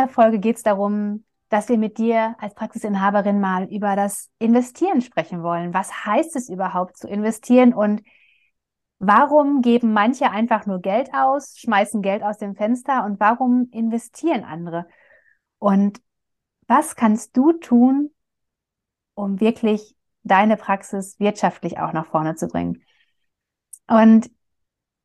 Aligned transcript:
Dieser 0.00 0.08
Folge 0.12 0.38
geht 0.38 0.56
es 0.56 0.62
darum, 0.62 1.24
dass 1.50 1.68
wir 1.68 1.76
mit 1.76 1.98
dir 1.98 2.36
als 2.38 2.54
Praxisinhaberin 2.54 3.40
mal 3.40 3.64
über 3.64 3.96
das 3.96 4.30
Investieren 4.38 5.00
sprechen 5.02 5.42
wollen. 5.42 5.74
Was 5.74 6.06
heißt 6.06 6.36
es 6.36 6.48
überhaupt 6.48 6.96
zu 6.96 7.08
investieren 7.08 7.74
und 7.74 8.02
warum 8.98 9.60
geben 9.60 9.92
manche 9.92 10.30
einfach 10.30 10.66
nur 10.66 10.80
Geld 10.80 11.12
aus, 11.12 11.58
schmeißen 11.58 12.02
Geld 12.02 12.22
aus 12.22 12.38
dem 12.38 12.54
Fenster 12.54 13.04
und 13.04 13.20
warum 13.20 13.68
investieren 13.72 14.44
andere? 14.44 14.86
Und 15.58 16.00
was 16.66 16.96
kannst 16.96 17.36
du 17.36 17.52
tun, 17.52 18.10
um 19.14 19.40
wirklich 19.40 19.96
deine 20.22 20.56
Praxis 20.56 21.18
wirtschaftlich 21.18 21.78
auch 21.78 21.92
nach 21.92 22.06
vorne 22.06 22.36
zu 22.36 22.46
bringen? 22.46 22.82
Und 23.88 24.30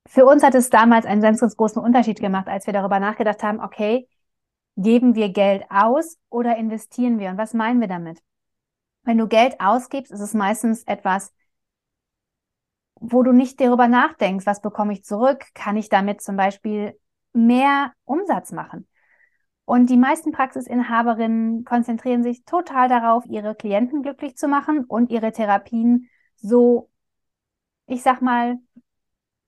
für 0.07 0.25
uns 0.25 0.43
hat 0.43 0.53
es 0.53 0.69
damals 0.69 1.05
einen 1.05 1.21
ganz, 1.21 1.41
ganz 1.41 1.57
großen 1.57 1.81
Unterschied 1.81 2.19
gemacht, 2.19 2.47
als 2.47 2.67
wir 2.67 2.73
darüber 2.73 2.99
nachgedacht 2.99 3.41
haben, 3.41 3.59
okay, 3.59 4.07
Geben 4.77 5.15
wir 5.15 5.29
Geld 5.29 5.63
aus 5.69 6.17
oder 6.29 6.57
investieren 6.57 7.19
wir? 7.19 7.29
Und 7.29 7.37
was 7.37 7.53
meinen 7.53 7.79
wir 7.79 7.87
damit? 7.87 8.21
Wenn 9.03 9.17
du 9.17 9.27
Geld 9.27 9.59
ausgibst, 9.59 10.11
ist 10.11 10.19
es 10.19 10.33
meistens 10.33 10.83
etwas, 10.83 11.33
wo 12.95 13.23
du 13.23 13.31
nicht 13.31 13.59
darüber 13.59 13.87
nachdenkst, 13.87 14.45
was 14.45 14.61
bekomme 14.61 14.93
ich 14.93 15.03
zurück? 15.03 15.45
Kann 15.53 15.77
ich 15.77 15.89
damit 15.89 16.21
zum 16.21 16.37
Beispiel 16.37 16.99
mehr 17.33 17.93
Umsatz 18.05 18.51
machen? 18.51 18.87
Und 19.65 19.89
die 19.89 19.97
meisten 19.97 20.31
Praxisinhaberinnen 20.31 21.65
konzentrieren 21.65 22.23
sich 22.23 22.45
total 22.45 22.87
darauf, 22.87 23.25
ihre 23.25 23.55
Klienten 23.55 24.03
glücklich 24.03 24.37
zu 24.37 24.47
machen 24.47 24.85
und 24.85 25.09
ihre 25.09 25.31
Therapien 25.31 26.09
so, 26.35 26.89
ich 27.87 28.03
sag 28.03 28.21
mal, 28.21 28.57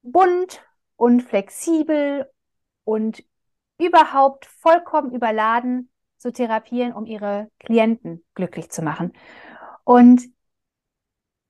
bunt 0.02 0.64
und 0.96 1.22
flexibel 1.22 2.30
und 2.84 3.24
überhaupt 3.78 4.46
vollkommen 4.46 5.12
überladen 5.12 5.90
zu 6.18 6.32
therapieren, 6.32 6.94
um 6.94 7.06
ihre 7.06 7.50
Klienten 7.60 8.24
glücklich 8.34 8.70
zu 8.70 8.82
machen. 8.82 9.14
Und 9.84 10.24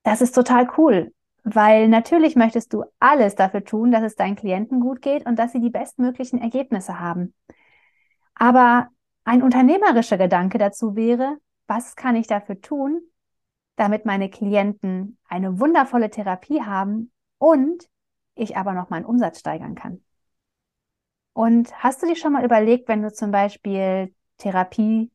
das 0.03 0.21
ist 0.21 0.33
total 0.33 0.69
cool, 0.77 1.13
weil 1.43 1.87
natürlich 1.87 2.35
möchtest 2.35 2.73
du 2.73 2.83
alles 2.99 3.35
dafür 3.35 3.63
tun, 3.63 3.91
dass 3.91 4.03
es 4.03 4.15
deinen 4.15 4.35
Klienten 4.35 4.79
gut 4.79 5.01
geht 5.01 5.25
und 5.25 5.37
dass 5.37 5.51
sie 5.51 5.61
die 5.61 5.69
bestmöglichen 5.69 6.41
Ergebnisse 6.41 6.99
haben. 6.99 7.33
Aber 8.35 8.89
ein 9.23 9.41
unternehmerischer 9.41 10.17
Gedanke 10.17 10.57
dazu 10.57 10.95
wäre, 10.95 11.37
was 11.67 11.95
kann 11.95 12.15
ich 12.15 12.27
dafür 12.27 12.61
tun, 12.61 13.01
damit 13.75 14.05
meine 14.05 14.29
Klienten 14.29 15.17
eine 15.27 15.59
wundervolle 15.59 16.09
Therapie 16.09 16.61
haben 16.61 17.11
und 17.37 17.87
ich 18.35 18.55
aber 18.55 18.73
noch 18.73 18.89
meinen 18.89 19.05
Umsatz 19.05 19.39
steigern 19.39 19.75
kann. 19.75 20.01
Und 21.37 21.71
hast 21.83 22.01
du 22.01 22.07
dir 22.07 22.15
schon 22.15 22.33
mal 22.33 22.43
überlegt, 22.43 22.87
wenn 22.87 23.03
du 23.03 23.13
zum 23.13 23.29
Beispiel 23.29 24.11
Therapiespiel 24.39 25.11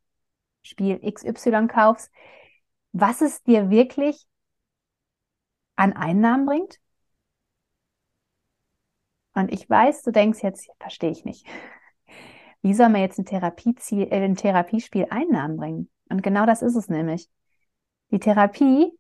XY 1.13 1.67
kaufst, 1.67 2.13
was 2.93 3.23
es 3.23 3.43
dir 3.43 3.71
wirklich 3.71 4.29
an 5.75 5.95
Einnahmen 5.95 6.47
bringt? 6.47 6.79
Und 9.35 9.53
ich 9.53 9.69
weiß, 9.69 10.03
du 10.03 10.13
denkst 10.13 10.45
jetzt, 10.45 10.71
verstehe 10.79 11.11
ich 11.11 11.25
nicht. 11.25 11.45
Wie 12.63 12.75
soll 12.75 12.91
man 12.91 13.01
jetzt 13.01 13.19
ein, 13.19 13.25
Therapieziel, 13.25 14.07
äh, 14.13 14.25
ein 14.25 14.37
Therapiespiel 14.37 15.09
Einnahmen 15.11 15.57
bringen? 15.57 15.91
Und 16.09 16.23
genau 16.23 16.47
das 16.47 16.63
ist 16.63 16.77
es 16.77 16.89
nämlich. 16.89 17.29
Die 18.13 18.21
Therapie 18.21 18.97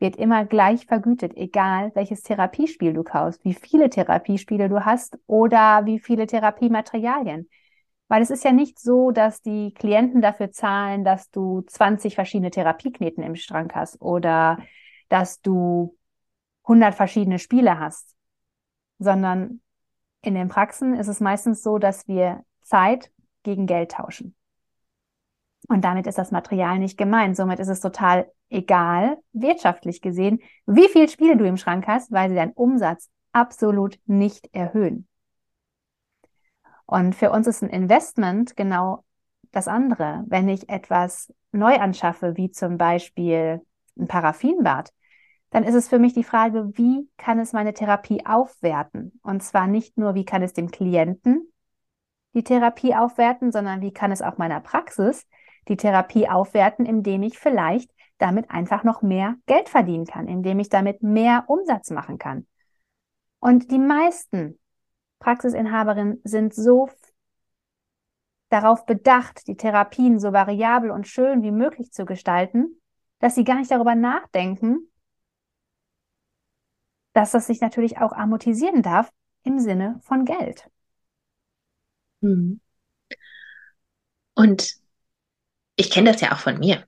wird 0.00 0.16
immer 0.16 0.46
gleich 0.46 0.86
vergütet, 0.86 1.36
egal 1.36 1.92
welches 1.94 2.22
Therapiespiel 2.22 2.94
du 2.94 3.04
kaufst, 3.04 3.44
wie 3.44 3.54
viele 3.54 3.90
Therapiespiele 3.90 4.68
du 4.68 4.84
hast 4.84 5.18
oder 5.26 5.84
wie 5.84 6.00
viele 6.00 6.26
Therapiematerialien. 6.26 7.48
Weil 8.08 8.22
es 8.22 8.30
ist 8.30 8.42
ja 8.42 8.50
nicht 8.50 8.80
so, 8.80 9.12
dass 9.12 9.42
die 9.42 9.72
Klienten 9.74 10.20
dafür 10.22 10.50
zahlen, 10.50 11.04
dass 11.04 11.30
du 11.30 11.60
20 11.60 12.14
verschiedene 12.16 12.50
Therapiekneten 12.50 13.22
im 13.22 13.36
Schrank 13.36 13.74
hast 13.74 14.00
oder 14.00 14.58
dass 15.10 15.42
du 15.42 15.96
100 16.64 16.94
verschiedene 16.94 17.38
Spiele 17.38 17.78
hast, 17.78 18.16
sondern 18.98 19.60
in 20.22 20.34
den 20.34 20.48
Praxen 20.48 20.94
ist 20.94 21.08
es 21.08 21.20
meistens 21.20 21.62
so, 21.62 21.78
dass 21.78 22.08
wir 22.08 22.44
Zeit 22.62 23.12
gegen 23.42 23.66
Geld 23.66 23.92
tauschen. 23.92 24.34
Und 25.68 25.84
damit 25.84 26.06
ist 26.06 26.18
das 26.18 26.30
Material 26.30 26.78
nicht 26.78 26.98
gemeint. 26.98 27.36
Somit 27.36 27.60
ist 27.60 27.68
es 27.68 27.80
total 27.80 28.30
egal, 28.50 29.18
wirtschaftlich 29.32 30.00
gesehen, 30.00 30.40
wie 30.66 30.88
viel 30.88 31.08
Spiele 31.08 31.36
du 31.36 31.46
im 31.46 31.56
Schrank 31.56 31.86
hast, 31.86 32.12
weil 32.12 32.28
sie 32.28 32.34
deinen 32.34 32.52
Umsatz 32.52 33.08
absolut 33.32 33.98
nicht 34.06 34.52
erhöhen. 34.52 35.06
Und 36.86 37.14
für 37.14 37.30
uns 37.30 37.46
ist 37.46 37.62
ein 37.62 37.70
Investment 37.70 38.56
genau 38.56 39.04
das 39.52 39.68
andere. 39.68 40.24
Wenn 40.26 40.48
ich 40.48 40.68
etwas 40.68 41.32
neu 41.52 41.76
anschaffe, 41.76 42.36
wie 42.36 42.50
zum 42.50 42.78
Beispiel 42.78 43.60
ein 43.98 44.08
Paraffinbad, 44.08 44.92
dann 45.50 45.64
ist 45.64 45.74
es 45.74 45.88
für 45.88 45.98
mich 45.98 46.14
die 46.14 46.24
Frage, 46.24 46.70
wie 46.74 47.08
kann 47.16 47.38
es 47.38 47.52
meine 47.52 47.74
Therapie 47.74 48.24
aufwerten? 48.24 49.20
Und 49.22 49.42
zwar 49.42 49.66
nicht 49.66 49.98
nur, 49.98 50.14
wie 50.14 50.24
kann 50.24 50.42
es 50.42 50.52
dem 50.52 50.70
Klienten 50.70 51.52
die 52.34 52.44
Therapie 52.44 52.94
aufwerten, 52.94 53.50
sondern 53.50 53.80
wie 53.80 53.92
kann 53.92 54.12
es 54.12 54.22
auch 54.22 54.38
meiner 54.38 54.60
Praxis 54.60 55.26
die 55.68 55.76
Therapie 55.76 56.28
aufwerten, 56.28 56.86
indem 56.86 57.22
ich 57.22 57.38
vielleicht 57.38 57.90
damit 58.20 58.50
einfach 58.50 58.84
noch 58.84 59.02
mehr 59.02 59.36
Geld 59.46 59.68
verdienen 59.68 60.06
kann, 60.06 60.28
indem 60.28 60.60
ich 60.60 60.68
damit 60.68 61.02
mehr 61.02 61.44
Umsatz 61.48 61.90
machen 61.90 62.18
kann. 62.18 62.46
Und 63.38 63.70
die 63.70 63.78
meisten 63.78 64.58
Praxisinhaberinnen 65.18 66.20
sind 66.24 66.54
so 66.54 66.88
darauf 68.50 68.84
bedacht, 68.84 69.46
die 69.46 69.56
Therapien 69.56 70.18
so 70.18 70.32
variabel 70.32 70.90
und 70.90 71.08
schön 71.08 71.42
wie 71.42 71.52
möglich 71.52 71.92
zu 71.92 72.04
gestalten, 72.04 72.80
dass 73.20 73.34
sie 73.34 73.44
gar 73.44 73.56
nicht 73.56 73.70
darüber 73.70 73.94
nachdenken, 73.94 74.90
dass 77.12 77.32
das 77.32 77.46
sich 77.46 77.60
natürlich 77.60 77.98
auch 77.98 78.12
amortisieren 78.12 78.82
darf 78.82 79.10
im 79.44 79.58
Sinne 79.58 80.00
von 80.02 80.24
Geld. 80.24 80.68
Hm. 82.22 82.60
Und 84.34 84.76
ich 85.76 85.90
kenne 85.90 86.12
das 86.12 86.20
ja 86.20 86.32
auch 86.32 86.38
von 86.38 86.58
mir. 86.58 86.86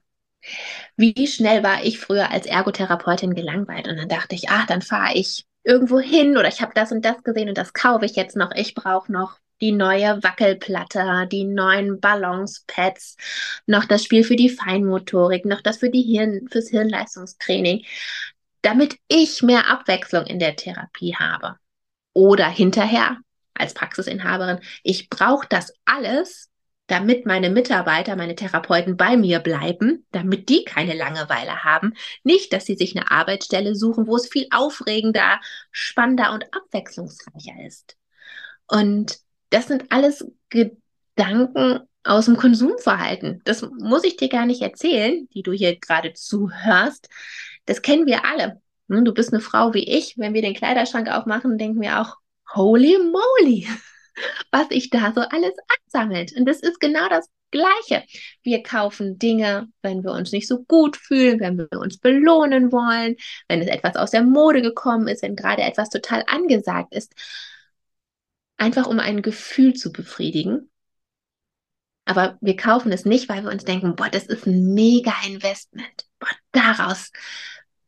Wie 0.95 1.27
schnell 1.27 1.63
war 1.63 1.83
ich 1.83 1.99
früher 1.99 2.31
als 2.31 2.45
Ergotherapeutin 2.45 3.33
gelangweilt 3.33 3.87
und 3.87 3.97
dann 3.97 4.09
dachte 4.09 4.35
ich, 4.35 4.49
ach, 4.49 4.67
dann 4.67 4.81
fahre 4.81 5.15
ich 5.15 5.45
irgendwo 5.63 5.99
hin 5.99 6.37
oder 6.37 6.47
ich 6.47 6.61
habe 6.61 6.73
das 6.75 6.91
und 6.91 7.03
das 7.03 7.23
gesehen 7.23 7.49
und 7.49 7.57
das 7.57 7.73
kaufe 7.73 8.05
ich 8.05 8.15
jetzt 8.15 8.35
noch. 8.35 8.51
Ich 8.55 8.75
brauche 8.75 9.11
noch 9.11 9.37
die 9.61 9.71
neue 9.71 10.21
Wackelplatte, 10.21 11.27
die 11.31 11.45
neuen 11.45 11.99
Ballonspads, 11.99 13.15
noch 13.65 13.85
das 13.85 14.03
Spiel 14.03 14.23
für 14.23 14.35
die 14.35 14.49
Feinmotorik, 14.49 15.45
noch 15.45 15.61
das 15.61 15.77
für 15.77 15.89
die 15.89 16.01
Hirn, 16.01 16.47
fürs 16.51 16.69
Hirnleistungstraining, 16.69 17.85
damit 18.61 18.97
ich 19.07 19.41
mehr 19.41 19.69
Abwechslung 19.69 20.25
in 20.25 20.39
der 20.39 20.55
Therapie 20.55 21.15
habe. 21.15 21.57
Oder 22.13 22.47
hinterher 22.49 23.17
als 23.53 23.73
Praxisinhaberin, 23.73 24.59
ich 24.83 25.09
brauche 25.09 25.47
das 25.47 25.73
alles, 25.85 26.49
damit 26.87 27.25
meine 27.25 27.49
Mitarbeiter, 27.49 28.15
meine 28.15 28.35
Therapeuten 28.35 28.97
bei 28.97 29.15
mir 29.15 29.39
bleiben, 29.39 30.05
damit 30.11 30.49
die 30.49 30.65
keine 30.65 30.93
Langeweile 30.93 31.63
haben. 31.63 31.93
Nicht, 32.23 32.51
dass 32.51 32.65
sie 32.65 32.75
sich 32.75 32.95
eine 32.95 33.09
Arbeitsstelle 33.09 33.75
suchen, 33.75 34.07
wo 34.07 34.15
es 34.15 34.27
viel 34.27 34.47
aufregender, 34.51 35.39
spannender 35.71 36.33
und 36.33 36.45
abwechslungsreicher 36.53 37.65
ist. 37.65 37.97
Und 38.67 39.19
das 39.49 39.67
sind 39.67 39.91
alles 39.91 40.25
Gedanken 40.49 41.81
aus 42.03 42.25
dem 42.25 42.35
Konsumverhalten. 42.35 43.41
Das 43.45 43.61
muss 43.79 44.03
ich 44.03 44.17
dir 44.17 44.29
gar 44.29 44.45
nicht 44.45 44.61
erzählen, 44.61 45.27
die 45.33 45.43
du 45.43 45.53
hier 45.53 45.79
gerade 45.79 46.13
zuhörst. 46.13 47.07
Das 47.65 47.81
kennen 47.81 48.05
wir 48.05 48.25
alle. 48.25 48.61
Hm, 48.89 49.05
du 49.05 49.13
bist 49.13 49.31
eine 49.31 49.41
Frau 49.41 49.73
wie 49.73 49.87
ich. 49.87 50.17
Wenn 50.17 50.33
wir 50.33 50.41
den 50.41 50.53
Kleiderschrank 50.53 51.09
aufmachen, 51.09 51.57
denken 51.57 51.79
wir 51.79 52.01
auch, 52.01 52.17
holy 52.53 52.97
moly 52.97 53.67
was 54.51 54.67
sich 54.69 54.89
da 54.89 55.13
so 55.13 55.21
alles 55.21 55.53
ansammelt. 55.85 56.33
Und 56.37 56.45
das 56.45 56.59
ist 56.59 56.79
genau 56.79 57.07
das 57.09 57.29
Gleiche. 57.51 58.03
Wir 58.41 58.63
kaufen 58.63 59.19
Dinge, 59.19 59.69
wenn 59.81 60.03
wir 60.03 60.11
uns 60.11 60.31
nicht 60.31 60.47
so 60.47 60.63
gut 60.63 60.97
fühlen, 60.97 61.39
wenn 61.39 61.57
wir 61.57 61.79
uns 61.79 61.99
belohnen 61.99 62.71
wollen, 62.71 63.15
wenn 63.47 63.61
es 63.61 63.67
etwas 63.67 63.95
aus 63.95 64.11
der 64.11 64.23
Mode 64.23 64.61
gekommen 64.61 65.07
ist, 65.07 65.21
wenn 65.21 65.35
gerade 65.35 65.61
etwas 65.61 65.89
total 65.89 66.23
angesagt 66.27 66.93
ist. 66.93 67.13
Einfach 68.57 68.87
um 68.87 68.99
ein 68.99 69.21
Gefühl 69.21 69.73
zu 69.73 69.91
befriedigen. 69.91 70.69
Aber 72.05 72.37
wir 72.41 72.55
kaufen 72.55 72.91
es 72.91 73.05
nicht, 73.05 73.29
weil 73.29 73.43
wir 73.43 73.51
uns 73.51 73.63
denken, 73.63 73.95
boah, 73.95 74.09
das 74.09 74.25
ist 74.25 74.45
ein 74.45 74.73
mega 74.73 75.13
Investment. 75.25 76.07
Boah, 76.19 76.29
daraus, 76.51 77.11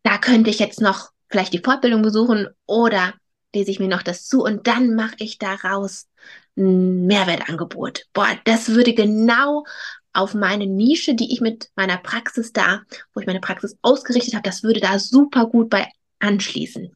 da 0.03 0.17
könnte 0.17 0.49
ich 0.49 0.59
jetzt 0.59 0.79
noch 0.79 1.09
vielleicht 1.29 1.53
die 1.53 1.61
Fortbildung 1.63 2.01
besuchen 2.01 2.47
oder 2.65 3.13
lese 3.55 3.71
ich 3.71 3.79
mir 3.79 3.87
noch 3.87 4.03
das 4.03 4.27
zu 4.27 4.43
und 4.43 4.67
dann 4.67 4.93
mache 4.95 5.15
ich 5.19 5.39
daraus 5.39 6.07
ein 6.55 7.05
Mehrwertangebot. 7.07 8.05
Boah, 8.13 8.37
das 8.43 8.69
würde 8.69 8.93
genau 8.93 9.65
auf 10.13 10.33
meine 10.33 10.67
Nische, 10.67 11.15
die 11.15 11.33
ich 11.33 11.41
mit 11.41 11.69
meiner 11.75 11.97
Praxis 11.97 12.53
da, 12.53 12.83
wo 13.13 13.19
ich 13.19 13.27
meine 13.27 13.41
Praxis 13.41 13.77
ausgerichtet 13.81 14.35
habe, 14.35 14.43
das 14.43 14.63
würde 14.63 14.79
da 14.79 14.99
super 14.99 15.47
gut 15.47 15.69
bei 15.69 15.89
anschließen. 16.19 16.95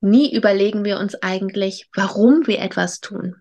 Nie 0.00 0.34
überlegen 0.34 0.84
wir 0.84 0.98
uns 0.98 1.16
eigentlich, 1.16 1.88
warum 1.94 2.46
wir 2.46 2.60
etwas 2.60 3.00
tun, 3.00 3.36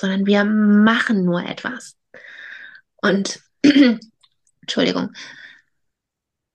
sondern 0.00 0.26
wir 0.26 0.44
machen 0.44 1.24
nur 1.24 1.44
etwas. 1.44 1.96
Und 2.96 3.40
Entschuldigung, 4.62 5.12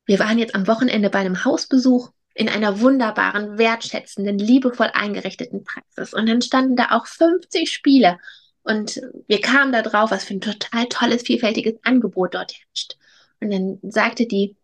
wir 0.06 0.20
waren 0.20 0.40
jetzt 0.40 0.56
am 0.56 0.68
Wochenende 0.68 1.10
bei 1.10 1.20
einem 1.20 1.46
Hausbesuch 1.46 2.12
in 2.34 2.50
einer 2.50 2.80
wunderbaren, 2.80 3.58
wertschätzenden, 3.58 4.40
liebevoll 4.40 4.90
eingerichteten 4.94 5.64
Praxis. 5.64 6.14
Und 6.14 6.28
dann 6.28 6.42
standen 6.42 6.76
da 6.76 6.92
auch 6.92 7.06
50 7.06 7.72
Spiele. 7.72 8.18
Und 8.64 9.02
wir 9.28 9.42
kamen 9.42 9.72
da 9.72 9.82
drauf, 9.82 10.12
was 10.12 10.24
für 10.24 10.34
ein 10.34 10.42
total 10.42 10.88
tolles, 10.88 11.24
vielfältiges 11.24 11.76
Angebot 11.84 12.34
dort 12.34 12.54
herrscht. 12.54 12.98
Und 13.40 13.52
dann 13.52 13.80
sagte 13.84 14.26
die 14.26 14.56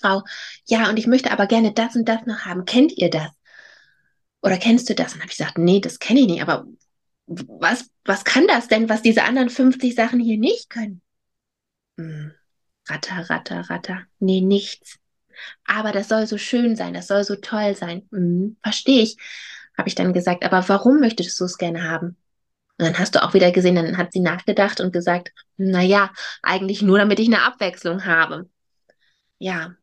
Frau, 0.00 0.22
ja, 0.66 0.88
und 0.88 0.98
ich 0.98 1.06
möchte 1.06 1.32
aber 1.32 1.46
gerne 1.46 1.72
das 1.72 1.96
und 1.96 2.08
das 2.08 2.26
noch 2.26 2.40
haben. 2.40 2.64
Kennt 2.64 2.92
ihr 2.96 3.10
das? 3.10 3.30
Oder 4.42 4.58
kennst 4.58 4.88
du 4.88 4.94
das? 4.94 5.14
Und 5.14 5.20
habe 5.20 5.30
ich 5.30 5.38
gesagt, 5.38 5.58
nee, 5.58 5.80
das 5.80 5.98
kenne 5.98 6.20
ich 6.20 6.26
nicht. 6.26 6.42
Aber 6.42 6.66
was, 7.26 7.90
was 8.04 8.24
kann 8.24 8.46
das 8.46 8.68
denn, 8.68 8.88
was 8.88 9.02
diese 9.02 9.24
anderen 9.24 9.50
50 9.50 9.94
Sachen 9.94 10.20
hier 10.20 10.38
nicht 10.38 10.70
können? 10.70 11.02
Hm. 11.96 12.32
Ratter, 12.88 13.28
ratter, 13.28 13.68
ratter. 13.68 14.06
Nee, 14.18 14.40
nichts. 14.40 14.98
Aber 15.64 15.92
das 15.92 16.08
soll 16.08 16.26
so 16.26 16.38
schön 16.38 16.76
sein, 16.76 16.94
das 16.94 17.06
soll 17.08 17.24
so 17.24 17.36
toll 17.36 17.74
sein. 17.74 18.08
Hm, 18.12 18.56
verstehe 18.62 19.02
ich, 19.02 19.16
habe 19.76 19.88
ich 19.88 19.94
dann 19.94 20.12
gesagt. 20.12 20.44
Aber 20.44 20.68
warum 20.68 21.00
möchtest 21.00 21.38
du 21.40 21.44
es 21.44 21.58
gerne 21.58 21.84
haben? 21.90 22.16
Und 22.78 22.86
dann 22.86 22.98
hast 22.98 23.14
du 23.14 23.22
auch 23.22 23.34
wieder 23.34 23.50
gesehen, 23.52 23.74
dann 23.76 23.96
hat 23.98 24.12
sie 24.12 24.20
nachgedacht 24.20 24.80
und 24.80 24.92
gesagt, 24.92 25.32
na 25.56 25.82
ja, 25.82 26.12
eigentlich 26.42 26.82
nur, 26.82 26.98
damit 26.98 27.18
ich 27.20 27.26
eine 27.26 27.42
Abwechslung 27.42 28.04
habe. 28.04 28.48
Ja, 29.38 29.76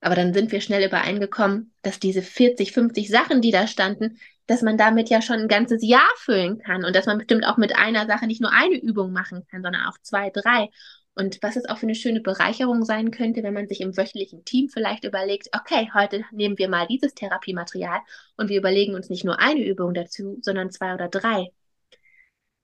aber 0.00 0.16
dann 0.16 0.34
sind 0.34 0.52
wir 0.52 0.60
schnell 0.60 0.84
übereingekommen, 0.86 1.72
dass 1.82 2.00
diese 2.00 2.22
40, 2.22 2.72
50 2.72 3.08
Sachen, 3.08 3.40
die 3.40 3.52
da 3.52 3.66
standen, 3.66 4.18
dass 4.46 4.62
man 4.62 4.76
damit 4.76 5.08
ja 5.10 5.22
schon 5.22 5.40
ein 5.40 5.48
ganzes 5.48 5.82
Jahr 5.86 6.08
füllen 6.16 6.58
kann 6.58 6.84
und 6.84 6.96
dass 6.96 7.06
man 7.06 7.18
bestimmt 7.18 7.46
auch 7.46 7.56
mit 7.56 7.76
einer 7.76 8.06
Sache 8.06 8.26
nicht 8.26 8.40
nur 8.40 8.52
eine 8.52 8.76
Übung 8.80 9.12
machen 9.12 9.46
kann, 9.50 9.62
sondern 9.62 9.86
auch 9.86 9.96
zwei, 10.02 10.30
drei. 10.30 10.68
Und 11.14 11.42
was 11.42 11.56
es 11.56 11.68
auch 11.68 11.76
für 11.78 11.86
eine 11.86 11.94
schöne 11.94 12.20
Bereicherung 12.20 12.84
sein 12.84 13.10
könnte, 13.10 13.42
wenn 13.42 13.52
man 13.52 13.68
sich 13.68 13.80
im 13.82 13.96
wöchentlichen 13.96 14.44
Team 14.44 14.68
vielleicht 14.68 15.04
überlegt, 15.04 15.48
okay, 15.54 15.90
heute 15.94 16.24
nehmen 16.32 16.56
wir 16.56 16.68
mal 16.68 16.86
dieses 16.86 17.14
Therapiematerial 17.14 18.00
und 18.36 18.48
wir 18.48 18.58
überlegen 18.58 18.94
uns 18.94 19.10
nicht 19.10 19.24
nur 19.24 19.38
eine 19.38 19.62
Übung 19.62 19.92
dazu, 19.92 20.38
sondern 20.40 20.70
zwei 20.70 20.94
oder 20.94 21.08
drei. 21.08 21.52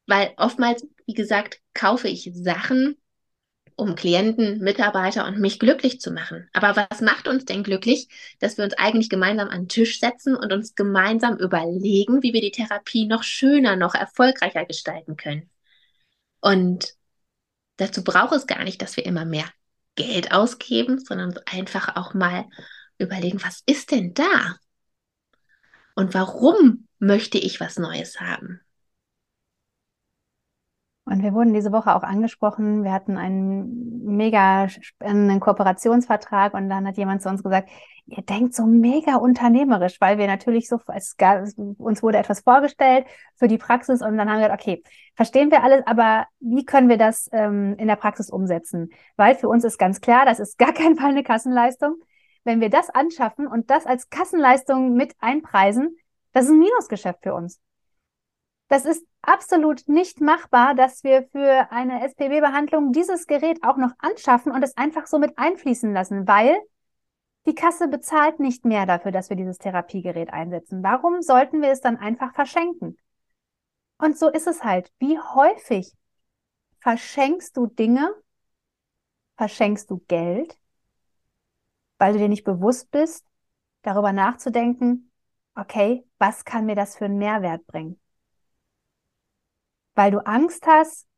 Weil 0.06 0.32
oftmals, 0.38 0.86
wie 1.06 1.14
gesagt, 1.14 1.60
kaufe 1.74 2.08
ich 2.08 2.30
Sachen, 2.32 2.96
um 3.76 3.94
Klienten, 3.94 4.58
Mitarbeiter 4.58 5.26
und 5.26 5.38
mich 5.38 5.60
glücklich 5.60 6.00
zu 6.00 6.10
machen. 6.10 6.48
Aber 6.52 6.74
was 6.90 7.00
macht 7.00 7.28
uns 7.28 7.44
denn 7.44 7.62
glücklich, 7.62 8.08
dass 8.40 8.56
wir 8.56 8.64
uns 8.64 8.74
eigentlich 8.74 9.08
gemeinsam 9.08 9.48
an 9.48 9.62
den 9.62 9.68
Tisch 9.68 10.00
setzen 10.00 10.34
und 10.34 10.52
uns 10.52 10.74
gemeinsam 10.74 11.36
überlegen, 11.36 12.22
wie 12.22 12.32
wir 12.32 12.40
die 12.40 12.50
Therapie 12.50 13.06
noch 13.06 13.22
schöner, 13.22 13.76
noch 13.76 13.94
erfolgreicher 13.94 14.64
gestalten 14.64 15.16
können? 15.16 15.48
Und 16.40 16.97
dazu 17.78 18.04
braucht 18.04 18.34
es 18.34 18.46
gar 18.46 18.62
nicht, 18.64 18.82
dass 18.82 18.96
wir 18.96 19.06
immer 19.06 19.24
mehr 19.24 19.46
Geld 19.94 20.32
ausgeben, 20.32 20.98
sondern 20.98 21.34
einfach 21.46 21.96
auch 21.96 22.14
mal 22.14 22.44
überlegen, 22.98 23.42
was 23.42 23.62
ist 23.66 23.90
denn 23.90 24.14
da? 24.14 24.56
Und 25.94 26.14
warum 26.14 26.86
möchte 26.98 27.38
ich 27.38 27.58
was 27.58 27.78
Neues 27.78 28.20
haben? 28.20 28.60
Und 31.10 31.22
wir 31.22 31.32
wurden 31.32 31.54
diese 31.54 31.72
Woche 31.72 31.94
auch 31.96 32.02
angesprochen. 32.02 32.84
Wir 32.84 32.92
hatten 32.92 33.16
einen 33.16 34.04
mega 34.04 34.68
spannenden 34.68 35.40
Kooperationsvertrag 35.40 36.52
und 36.52 36.68
dann 36.68 36.86
hat 36.86 36.98
jemand 36.98 37.22
zu 37.22 37.30
uns 37.30 37.42
gesagt, 37.42 37.70
ihr 38.06 38.22
denkt 38.22 38.54
so 38.54 38.66
mega 38.66 39.16
unternehmerisch, 39.16 40.00
weil 40.00 40.18
wir 40.18 40.26
natürlich 40.26 40.68
so, 40.68 40.78
es 40.94 41.16
gab, 41.16 41.44
uns 41.78 42.02
wurde 42.02 42.18
etwas 42.18 42.40
vorgestellt 42.40 43.06
für 43.36 43.48
die 43.48 43.56
Praxis 43.56 44.02
und 44.02 44.18
dann 44.18 44.28
haben 44.28 44.40
wir 44.40 44.48
gesagt, 44.48 44.62
okay, 44.62 44.82
verstehen 45.14 45.50
wir 45.50 45.62
alles, 45.62 45.86
aber 45.86 46.26
wie 46.40 46.66
können 46.66 46.90
wir 46.90 46.98
das 46.98 47.28
ähm, 47.32 47.74
in 47.78 47.88
der 47.88 47.96
Praxis 47.96 48.28
umsetzen? 48.28 48.90
Weil 49.16 49.34
für 49.34 49.48
uns 49.48 49.64
ist 49.64 49.78
ganz 49.78 50.02
klar, 50.02 50.26
das 50.26 50.40
ist 50.40 50.58
gar 50.58 50.72
kein 50.74 50.96
Fall 50.96 51.10
eine 51.10 51.22
Kassenleistung. 51.22 51.96
Wenn 52.44 52.60
wir 52.60 52.70
das 52.70 52.90
anschaffen 52.90 53.46
und 53.46 53.70
das 53.70 53.86
als 53.86 54.10
Kassenleistung 54.10 54.94
mit 54.94 55.14
einpreisen, 55.20 55.96
das 56.32 56.44
ist 56.44 56.50
ein 56.50 56.58
Minusgeschäft 56.58 57.20
für 57.22 57.34
uns. 57.34 57.60
Das 58.68 58.84
ist 58.84 59.04
absolut 59.22 59.88
nicht 59.88 60.20
machbar, 60.20 60.74
dass 60.74 61.04
wir 61.04 61.24
für 61.32 61.70
eine 61.70 62.04
SPB-Behandlung 62.04 62.92
dieses 62.92 63.26
Gerät 63.26 63.62
auch 63.62 63.76
noch 63.76 63.92
anschaffen 63.98 64.52
und 64.52 64.62
es 64.62 64.76
einfach 64.76 65.06
so 65.06 65.18
mit 65.18 65.38
einfließen 65.38 65.92
lassen, 65.92 66.26
weil 66.26 66.58
die 67.46 67.54
Kasse 67.54 67.88
bezahlt 67.88 68.40
nicht 68.40 68.64
mehr 68.64 68.86
dafür, 68.86 69.10
dass 69.10 69.30
wir 69.30 69.36
dieses 69.36 69.58
Therapiegerät 69.58 70.32
einsetzen. 70.32 70.82
Warum 70.82 71.22
sollten 71.22 71.62
wir 71.62 71.70
es 71.70 71.80
dann 71.80 71.96
einfach 71.96 72.34
verschenken? 72.34 72.98
Und 73.98 74.18
so 74.18 74.28
ist 74.28 74.46
es 74.46 74.64
halt. 74.64 74.92
Wie 74.98 75.18
häufig 75.18 75.92
verschenkst 76.80 77.56
du 77.56 77.66
Dinge, 77.66 78.14
verschenkst 79.36 79.90
du 79.90 79.98
Geld, 80.08 80.58
weil 81.98 82.12
du 82.12 82.18
dir 82.18 82.28
nicht 82.28 82.44
bewusst 82.44 82.90
bist, 82.90 83.26
darüber 83.82 84.12
nachzudenken, 84.12 85.10
okay, 85.54 86.04
was 86.18 86.44
kann 86.44 86.66
mir 86.66 86.76
das 86.76 86.96
für 86.96 87.06
einen 87.06 87.18
Mehrwert 87.18 87.66
bringen? 87.66 87.98
Weil 89.98 90.12
du 90.12 90.24
Angst 90.24 90.64
hast, 90.68 91.08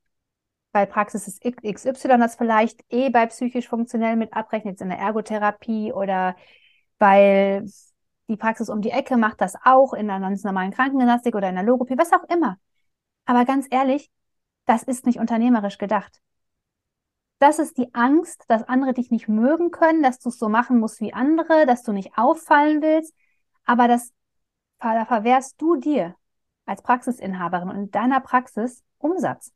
weil 0.73 0.87
Praxis 0.87 1.29
ist 1.29 1.43
XY 1.45 2.17
das 2.19 2.35
vielleicht 2.35 2.83
eh 2.89 3.11
bei 3.11 3.27
psychisch 3.27 3.69
funktionell 3.69 4.17
mit 4.17 4.33
abrechnet, 4.33 4.73
jetzt 4.73 4.81
in 4.81 4.89
der 4.89 4.99
Ergotherapie 4.99 5.93
oder 5.93 6.35
weil 6.99 7.67
die 8.29 8.39
Praxis 8.39 8.71
um 8.71 8.81
die 8.81 8.89
Ecke 8.89 9.19
macht 9.19 9.43
das 9.43 9.55
auch 9.65 9.93
in 9.93 10.09
einer 10.09 10.27
ganz 10.27 10.45
normalen 10.45 10.71
Krankengymnastik 10.71 11.35
oder 11.35 11.51
in 11.51 11.57
der 11.57 11.65
Logopädie, 11.65 11.99
was 11.99 12.15
auch 12.15 12.25
immer. 12.31 12.59
Aber 13.27 13.45
ganz 13.45 13.67
ehrlich, 13.71 14.11
das 14.65 14.83
ist 14.83 15.05
nicht 15.05 15.19
unternehmerisch 15.19 15.77
gedacht. 15.77 16.23
Das 17.39 17.59
ist 17.59 17.77
die 17.77 17.93
Angst, 17.95 18.47
dass 18.49 18.63
andere 18.63 18.95
dich 18.95 19.11
nicht 19.11 19.29
mögen 19.29 19.73
können, 19.73 20.03
dass 20.03 20.21
du 20.21 20.31
es 20.31 20.39
so 20.39 20.49
machen 20.49 20.81
musst 20.81 21.03
wie 21.03 21.13
andere, 21.13 21.67
dass 21.67 21.83
du 21.83 21.93
nicht 21.93 22.17
auffallen 22.17 22.81
willst. 22.81 23.15
Aber 23.67 23.89
das, 23.89 24.11
da 24.79 25.05
verwehrst 25.05 25.61
du 25.61 25.77
dir 25.77 26.15
als 26.71 26.83
Praxisinhaberin 26.83 27.69
und 27.69 27.77
in 27.77 27.91
deiner 27.91 28.21
Praxis 28.21 28.85
Umsatz. 28.99 29.53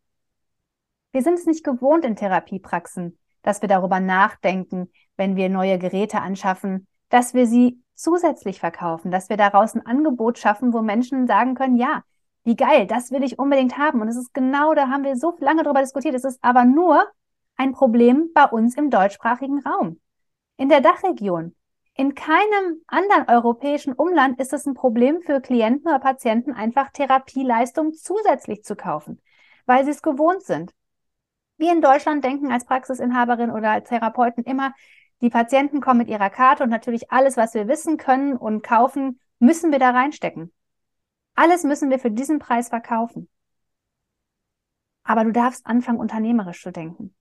Wir 1.13 1.23
sind 1.23 1.39
es 1.39 1.47
nicht 1.47 1.63
gewohnt 1.63 2.05
in 2.05 2.17
Therapiepraxen, 2.17 3.17
dass 3.43 3.63
wir 3.63 3.69
darüber 3.69 4.01
nachdenken, 4.01 4.91
wenn 5.17 5.37
wir 5.37 5.49
neue 5.49 5.79
Geräte 5.79 6.21
anschaffen, 6.21 6.89
dass 7.11 7.33
wir 7.33 7.47
sie 7.47 7.81
zusätzlich 7.95 8.59
verkaufen, 8.59 9.13
dass 9.13 9.29
wir 9.29 9.37
daraus 9.37 9.75
ein 9.75 9.87
Angebot 9.87 10.39
schaffen, 10.39 10.73
wo 10.73 10.83
Menschen 10.83 11.29
sagen 11.29 11.55
können, 11.55 11.77
ja, 11.77 12.03
wie 12.43 12.57
geil, 12.57 12.87
das 12.89 13.13
will 13.13 13.23
ich 13.23 13.39
unbedingt 13.39 13.79
haben. 13.79 14.01
Und 14.01 14.09
es 14.09 14.17
ist 14.17 14.35
genau, 14.35 14.75
da 14.75 14.89
haben 14.89 15.05
wir 15.05 15.17
so 15.17 15.37
lange 15.39 15.63
darüber 15.63 15.81
diskutiert. 15.81 16.17
Es 16.17 16.25
ist 16.25 16.43
aber 16.43 16.65
nur 16.65 17.07
ein 17.57 17.73
Problem 17.73 18.31
bei 18.35 18.45
uns 18.45 18.77
im 18.77 18.91
deutschsprachigen 18.91 19.61
Raum. 19.61 20.01
In 20.57 20.69
der 20.69 20.81
Dachregion 20.81 21.55
in 21.97 22.15
keinem 22.17 22.83
anderen 22.89 23.29
europäischen 23.29 23.93
Umland 23.93 24.41
ist 24.41 24.53
es 24.53 24.67
ein 24.67 24.75
Problem 24.75 25.23
für 25.23 25.41
Klienten 25.41 25.89
oder 25.89 26.01
Patienten, 26.01 26.53
einfach 26.53 26.91
Therapieleistungen 26.91 27.95
zusätzlich 27.95 28.65
zu 28.65 28.75
kaufen, 28.75 29.21
weil 29.65 29.85
sie 29.85 29.93
es 29.93 30.03
gewohnt 30.03 30.43
sind. 30.43 30.75
Wir 31.57 31.71
in 31.71 31.81
Deutschland 31.81 32.25
denken 32.25 32.51
als 32.51 32.65
Praxisinhaberin 32.65 33.53
oder 33.53 33.71
als 33.71 33.89
Therapeuten 33.89 34.43
immer, 34.43 34.75
die 35.21 35.31
Patienten 35.31 35.81
kommen 35.81 35.99
mit 35.99 36.09
ihrer 36.09 36.31
Karte 36.31 36.65
und 36.65 36.71
natürlich 36.71 37.13
alles, 37.13 37.37
was 37.37 37.55
wir 37.55 37.69
wissen 37.69 37.97
können 37.97 38.37
und 38.37 38.63
kaufen, 38.63 39.21
müssen 39.39 39.71
wir 39.71 39.79
da 39.79 39.91
reinstecken. 39.91 40.53
Alles 41.37 41.63
müssen 41.63 41.91
wir 41.91 42.01
für 42.01 42.11
diesen 42.11 42.41
Preis 42.41 42.71
verkaufen. 42.71 43.29
Aber 45.05 45.23
du 45.23 45.33
darfst 45.33 45.65
anfangen, 45.65 46.01
unternehmerisch 46.01 46.61
zu 46.61 46.73
denken. 46.73 47.15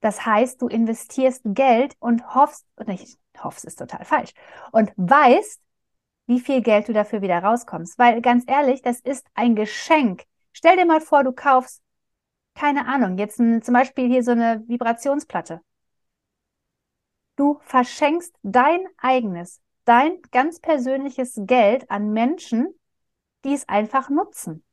Das 0.00 0.26
heißt, 0.26 0.60
du 0.60 0.68
investierst 0.68 1.40
Geld 1.44 1.94
und 2.00 2.34
hoffst, 2.34 2.66
nicht 2.86 3.18
hoffst 3.44 3.64
ist 3.64 3.78
total 3.78 4.04
falsch, 4.04 4.32
und 4.72 4.92
weißt, 4.96 5.60
wie 6.26 6.40
viel 6.40 6.62
Geld 6.62 6.88
du 6.88 6.92
dafür 6.92 7.22
wieder 7.22 7.42
rauskommst. 7.42 7.98
Weil 7.98 8.20
ganz 8.20 8.44
ehrlich, 8.46 8.82
das 8.82 9.00
ist 9.00 9.26
ein 9.34 9.56
Geschenk. 9.56 10.24
Stell 10.52 10.76
dir 10.76 10.86
mal 10.86 11.00
vor, 11.00 11.24
du 11.24 11.32
kaufst, 11.32 11.82
keine 12.54 12.86
Ahnung, 12.86 13.18
jetzt 13.18 13.40
ein, 13.40 13.62
zum 13.62 13.74
Beispiel 13.74 14.08
hier 14.08 14.22
so 14.22 14.32
eine 14.32 14.62
Vibrationsplatte. 14.68 15.60
Du 17.36 17.60
verschenkst 17.62 18.34
dein 18.42 18.80
eigenes, 18.98 19.62
dein 19.84 20.20
ganz 20.32 20.60
persönliches 20.60 21.34
Geld 21.36 21.90
an 21.90 22.12
Menschen, 22.12 22.74
die 23.44 23.54
es 23.54 23.68
einfach 23.68 24.10
nutzen. 24.10 24.64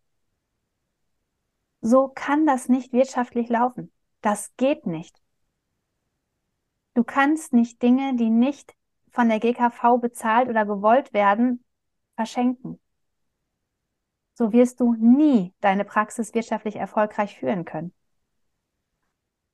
So 1.81 2.11
kann 2.13 2.45
das 2.45 2.67
nicht 2.67 2.91
wirtschaftlich 2.91 3.47
laufen. 3.47 3.91
Das 4.21 4.51
geht 4.57 4.87
nicht. 4.87 5.21
Du 6.95 7.03
kannst 7.03 7.53
nicht 7.53 7.81
Dinge, 7.81 8.15
die 8.15 8.29
nicht 8.29 8.73
von 9.11 9.29
der 9.29 9.39
GKV 9.39 9.97
bezahlt 9.99 10.49
oder 10.49 10.65
gewollt 10.65 11.13
werden, 11.13 11.63
verschenken. 12.15 12.79
So 14.33 14.51
wirst 14.53 14.79
du 14.79 14.95
nie 14.95 15.53
deine 15.59 15.85
Praxis 15.85 16.33
wirtschaftlich 16.33 16.77
erfolgreich 16.77 17.37
führen 17.37 17.65
können. 17.65 17.93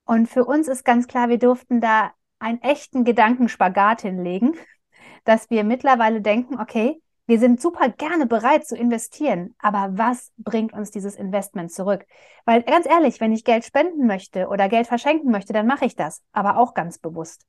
Und 0.05 0.27
für 0.27 0.45
uns 0.45 0.67
ist 0.67 0.83
ganz 0.85 1.07
klar, 1.07 1.29
wir 1.29 1.39
durften 1.39 1.81
da 1.81 2.11
einen 2.39 2.61
echten 2.61 3.05
Gedankenspagat 3.05 4.01
hinlegen, 4.01 4.55
dass 5.23 5.49
wir 5.49 5.63
mittlerweile 5.63 6.21
denken, 6.21 6.59
okay, 6.59 7.01
wir 7.31 7.39
sind 7.39 7.61
super 7.61 7.87
gerne 7.87 8.25
bereit 8.25 8.67
zu 8.67 8.75
investieren, 8.75 9.55
aber 9.57 9.97
was 9.97 10.33
bringt 10.35 10.73
uns 10.73 10.91
dieses 10.91 11.15
Investment 11.15 11.71
zurück? 11.71 12.05
Weil 12.43 12.61
ganz 12.63 12.85
ehrlich, 12.85 13.21
wenn 13.21 13.31
ich 13.31 13.45
Geld 13.45 13.63
spenden 13.63 14.05
möchte 14.05 14.49
oder 14.49 14.67
Geld 14.67 14.87
verschenken 14.87 15.31
möchte, 15.31 15.53
dann 15.53 15.65
mache 15.65 15.85
ich 15.85 15.95
das, 15.95 16.21
aber 16.33 16.57
auch 16.57 16.73
ganz 16.73 16.97
bewusst. 16.97 17.47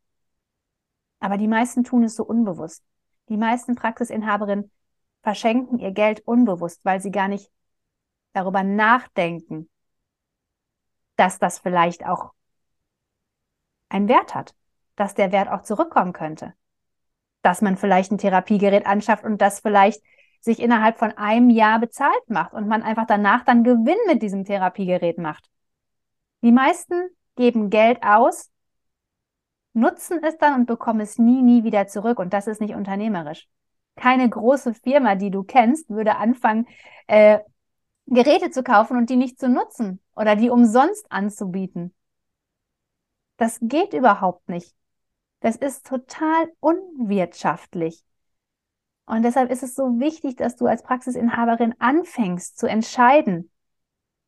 Aber 1.18 1.36
die 1.36 1.48
meisten 1.48 1.82
tun 1.82 2.04
es 2.04 2.14
so 2.14 2.22
unbewusst. 2.22 2.84
Die 3.28 3.36
meisten 3.36 3.74
Praxisinhaberinnen 3.74 4.70
verschenken 5.24 5.80
ihr 5.80 5.90
Geld 5.90 6.20
unbewusst, 6.28 6.84
weil 6.84 7.00
sie 7.00 7.10
gar 7.10 7.26
nicht 7.26 7.50
darüber 8.34 8.62
nachdenken, 8.62 9.68
dass 11.16 11.40
das 11.40 11.58
vielleicht 11.58 12.06
auch 12.06 12.30
einen 13.88 14.06
Wert 14.06 14.36
hat, 14.36 14.54
dass 14.94 15.14
der 15.14 15.32
Wert 15.32 15.48
auch 15.48 15.62
zurückkommen 15.62 16.12
könnte 16.12 16.54
dass 17.42 17.62
man 17.62 17.76
vielleicht 17.76 18.12
ein 18.12 18.18
Therapiegerät 18.18 18.86
anschafft 18.86 19.24
und 19.24 19.40
das 19.40 19.60
vielleicht 19.60 20.02
sich 20.40 20.60
innerhalb 20.60 20.98
von 20.98 21.12
einem 21.12 21.50
Jahr 21.50 21.78
bezahlt 21.78 22.28
macht 22.28 22.52
und 22.52 22.66
man 22.66 22.82
einfach 22.82 23.06
danach 23.06 23.44
dann 23.44 23.62
Gewinn 23.64 23.98
mit 24.06 24.22
diesem 24.22 24.44
Therapiegerät 24.44 25.18
macht. 25.18 25.48
Die 26.42 26.52
meisten 26.52 27.10
geben 27.36 27.70
Geld 27.70 28.02
aus, 28.02 28.50
nutzen 29.72 30.22
es 30.22 30.36
dann 30.38 30.54
und 30.54 30.66
bekommen 30.66 31.00
es 31.00 31.18
nie, 31.18 31.42
nie 31.42 31.64
wieder 31.64 31.86
zurück. 31.86 32.18
Und 32.18 32.32
das 32.32 32.46
ist 32.46 32.60
nicht 32.60 32.74
unternehmerisch. 32.74 33.48
Keine 33.96 34.28
große 34.28 34.74
Firma, 34.74 35.14
die 35.14 35.30
du 35.30 35.44
kennst, 35.44 35.88
würde 35.90 36.16
anfangen, 36.16 36.66
äh, 37.06 37.38
Geräte 38.06 38.50
zu 38.50 38.62
kaufen 38.62 38.96
und 38.96 39.10
die 39.10 39.16
nicht 39.16 39.38
zu 39.38 39.48
nutzen 39.48 40.00
oder 40.16 40.34
die 40.34 40.50
umsonst 40.50 41.06
anzubieten. 41.10 41.94
Das 43.36 43.58
geht 43.62 43.92
überhaupt 43.92 44.48
nicht. 44.48 44.74
Das 45.42 45.56
ist 45.56 45.86
total 45.86 46.52
unwirtschaftlich. 46.60 48.04
Und 49.06 49.24
deshalb 49.24 49.50
ist 49.50 49.64
es 49.64 49.74
so 49.74 49.98
wichtig, 49.98 50.36
dass 50.36 50.54
du 50.54 50.66
als 50.66 50.84
Praxisinhaberin 50.84 51.74
anfängst 51.80 52.56
zu 52.56 52.68
entscheiden, 52.68 53.50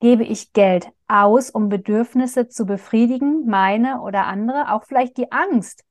gebe 0.01 0.25
ich 0.25 0.53
Geld 0.53 0.91
aus, 1.07 1.51
um 1.51 1.69
Bedürfnisse 1.69 2.49
zu 2.49 2.67
befriedigen, 2.67 3.47
meine 3.47 4.01
oder 4.01 4.27
andere, 4.27 4.73
auch 4.73 4.85
vielleicht 4.85 5.17
die 5.17 5.31
Angst. 5.31 5.85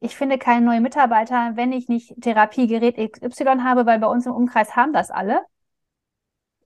Ich 0.00 0.16
finde 0.16 0.38
keinen 0.38 0.64
neuen 0.64 0.82
Mitarbeiter, 0.82 1.52
wenn 1.56 1.72
ich 1.72 1.88
nicht 1.88 2.14
Therapiegerät 2.22 2.96
XY 2.96 3.58
habe, 3.62 3.84
weil 3.84 3.98
bei 3.98 4.06
uns 4.06 4.24
im 4.24 4.32
Umkreis 4.32 4.74
haben 4.74 4.94
das 4.94 5.10
alle. 5.10 5.42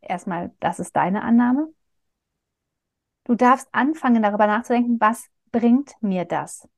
Erstmal, 0.00 0.52
das 0.60 0.78
ist 0.78 0.94
deine 0.94 1.22
Annahme. 1.22 1.68
Du 3.24 3.34
darfst 3.34 3.68
anfangen, 3.72 4.22
darüber 4.22 4.46
nachzudenken, 4.46 5.00
was 5.00 5.26
bringt 5.50 6.00
mir 6.00 6.24
das? 6.24 6.68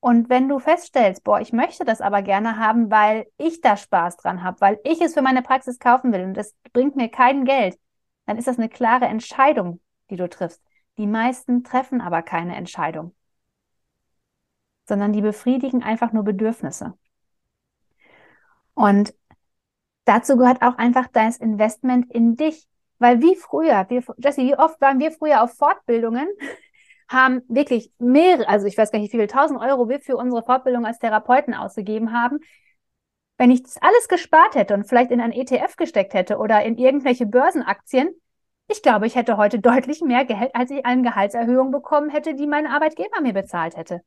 Und 0.00 0.28
wenn 0.28 0.48
du 0.48 0.58
feststellst, 0.58 1.24
boah, 1.24 1.40
ich 1.40 1.52
möchte 1.52 1.84
das 1.84 2.00
aber 2.00 2.22
gerne 2.22 2.58
haben, 2.58 2.90
weil 2.90 3.26
ich 3.38 3.60
da 3.60 3.76
Spaß 3.76 4.18
dran 4.18 4.42
habe, 4.42 4.60
weil 4.60 4.78
ich 4.84 5.00
es 5.00 5.14
für 5.14 5.22
meine 5.22 5.42
Praxis 5.42 5.78
kaufen 5.78 6.12
will 6.12 6.22
und 6.22 6.36
es 6.36 6.54
bringt 6.72 6.96
mir 6.96 7.08
kein 7.08 7.44
Geld, 7.44 7.78
dann 8.26 8.38
ist 8.38 8.46
das 8.46 8.58
eine 8.58 8.68
klare 8.68 9.06
Entscheidung, 9.06 9.80
die 10.10 10.16
du 10.16 10.28
triffst. 10.28 10.62
Die 10.98 11.06
meisten 11.06 11.64
treffen 11.64 12.00
aber 12.00 12.22
keine 12.22 12.56
Entscheidung, 12.56 13.14
sondern 14.86 15.12
die 15.12 15.22
befriedigen 15.22 15.82
einfach 15.82 16.12
nur 16.12 16.24
Bedürfnisse. 16.24 16.94
Und 18.74 19.14
dazu 20.04 20.36
gehört 20.36 20.62
auch 20.62 20.78
einfach 20.78 21.08
das 21.08 21.38
Investment 21.38 22.12
in 22.12 22.36
dich. 22.36 22.68
Weil 22.98 23.20
wie 23.20 23.36
früher, 23.36 23.84
wir, 23.90 24.02
Jesse, 24.16 24.42
wie 24.42 24.56
oft 24.56 24.80
waren 24.80 24.98
wir 24.98 25.12
früher 25.12 25.42
auf 25.42 25.54
Fortbildungen 25.54 26.28
haben 27.08 27.42
wirklich 27.48 27.92
mehrere, 27.98 28.48
also 28.48 28.66
ich 28.66 28.76
weiß 28.76 28.90
gar 28.90 28.98
nicht, 28.98 29.12
wie 29.12 29.16
viele 29.16 29.28
tausend 29.28 29.60
Euro 29.60 29.88
wir 29.88 30.00
für 30.00 30.16
unsere 30.16 30.42
Fortbildung 30.42 30.86
als 30.86 30.98
Therapeuten 30.98 31.54
ausgegeben 31.54 32.12
haben. 32.12 32.40
Wenn 33.38 33.50
ich 33.50 33.62
das 33.62 33.76
alles 33.80 34.08
gespart 34.08 34.54
hätte 34.54 34.74
und 34.74 34.84
vielleicht 34.88 35.10
in 35.10 35.20
ein 35.20 35.32
ETF 35.32 35.76
gesteckt 35.76 36.14
hätte 36.14 36.38
oder 36.38 36.64
in 36.64 36.78
irgendwelche 36.78 37.26
Börsenaktien, 37.26 38.08
ich 38.68 38.82
glaube, 38.82 39.06
ich 39.06 39.14
hätte 39.14 39.36
heute 39.36 39.60
deutlich 39.60 40.00
mehr 40.00 40.24
Geld, 40.24 40.54
als 40.54 40.70
ich 40.70 40.84
an 40.84 41.02
Gehaltserhöhung 41.02 41.70
bekommen 41.70 42.10
hätte, 42.10 42.34
die 42.34 42.46
mein 42.46 42.66
Arbeitgeber 42.66 43.20
mir 43.20 43.34
bezahlt 43.34 43.76
hätte. 43.76 44.00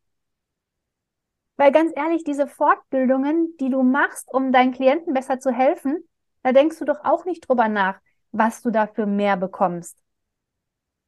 Weil 1.56 1.72
ganz 1.72 1.92
ehrlich, 1.96 2.24
diese 2.24 2.48
Fortbildungen, 2.48 3.56
die 3.60 3.70
du 3.70 3.84
machst, 3.84 4.28
um 4.34 4.52
deinen 4.52 4.72
Klienten 4.72 5.14
besser 5.14 5.40
zu 5.40 5.52
helfen, 5.52 6.08
da 6.42 6.52
denkst 6.52 6.80
du 6.80 6.86
doch 6.86 7.04
auch 7.04 7.26
nicht 7.26 7.48
drüber 7.48 7.68
nach, 7.68 8.00
was 8.32 8.62
du 8.62 8.72
dafür 8.72 9.06
mehr 9.06 9.38
bekommst 9.38 9.98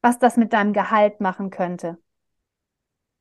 was 0.02 0.18
das 0.18 0.36
mit 0.36 0.52
deinem 0.52 0.72
Gehalt 0.72 1.20
machen 1.20 1.50
könnte. 1.50 1.98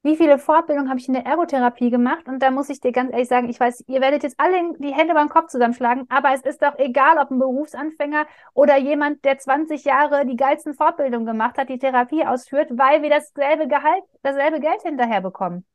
Wie 0.03 0.17
viele 0.17 0.39
Fortbildungen 0.39 0.89
habe 0.89 0.99
ich 0.99 1.07
in 1.07 1.13
der 1.13 1.27
Ergotherapie 1.27 1.91
gemacht? 1.91 2.27
Und 2.27 2.39
da 2.41 2.49
muss 2.49 2.69
ich 2.69 2.79
dir 2.81 2.91
ganz 2.91 3.11
ehrlich 3.11 3.27
sagen, 3.27 3.49
ich 3.49 3.59
weiß, 3.59 3.83
ihr 3.87 4.01
werdet 4.01 4.23
jetzt 4.23 4.39
alle 4.39 4.73
die 4.79 4.93
Hände 4.93 5.13
beim 5.13 5.29
Kopf 5.29 5.49
zusammenschlagen, 5.51 6.07
aber 6.09 6.33
es 6.33 6.41
ist 6.41 6.63
doch 6.63 6.77
egal, 6.79 7.19
ob 7.19 7.29
ein 7.29 7.37
Berufsanfänger 7.37 8.25
oder 8.53 8.77
jemand, 8.77 9.23
der 9.25 9.37
20 9.37 9.83
Jahre 9.85 10.25
die 10.25 10.35
geilsten 10.35 10.73
Fortbildungen 10.73 11.27
gemacht 11.27 11.57
hat, 11.59 11.69
die 11.69 11.77
Therapie 11.77 12.25
ausführt, 12.25 12.69
weil 12.71 13.03
wir 13.03 13.11
dasselbe 13.11 13.67
Gehalt, 13.67 14.03
dasselbe 14.23 14.59
Geld 14.59 14.81
hinterher 14.81 15.21
bekommen. 15.21 15.65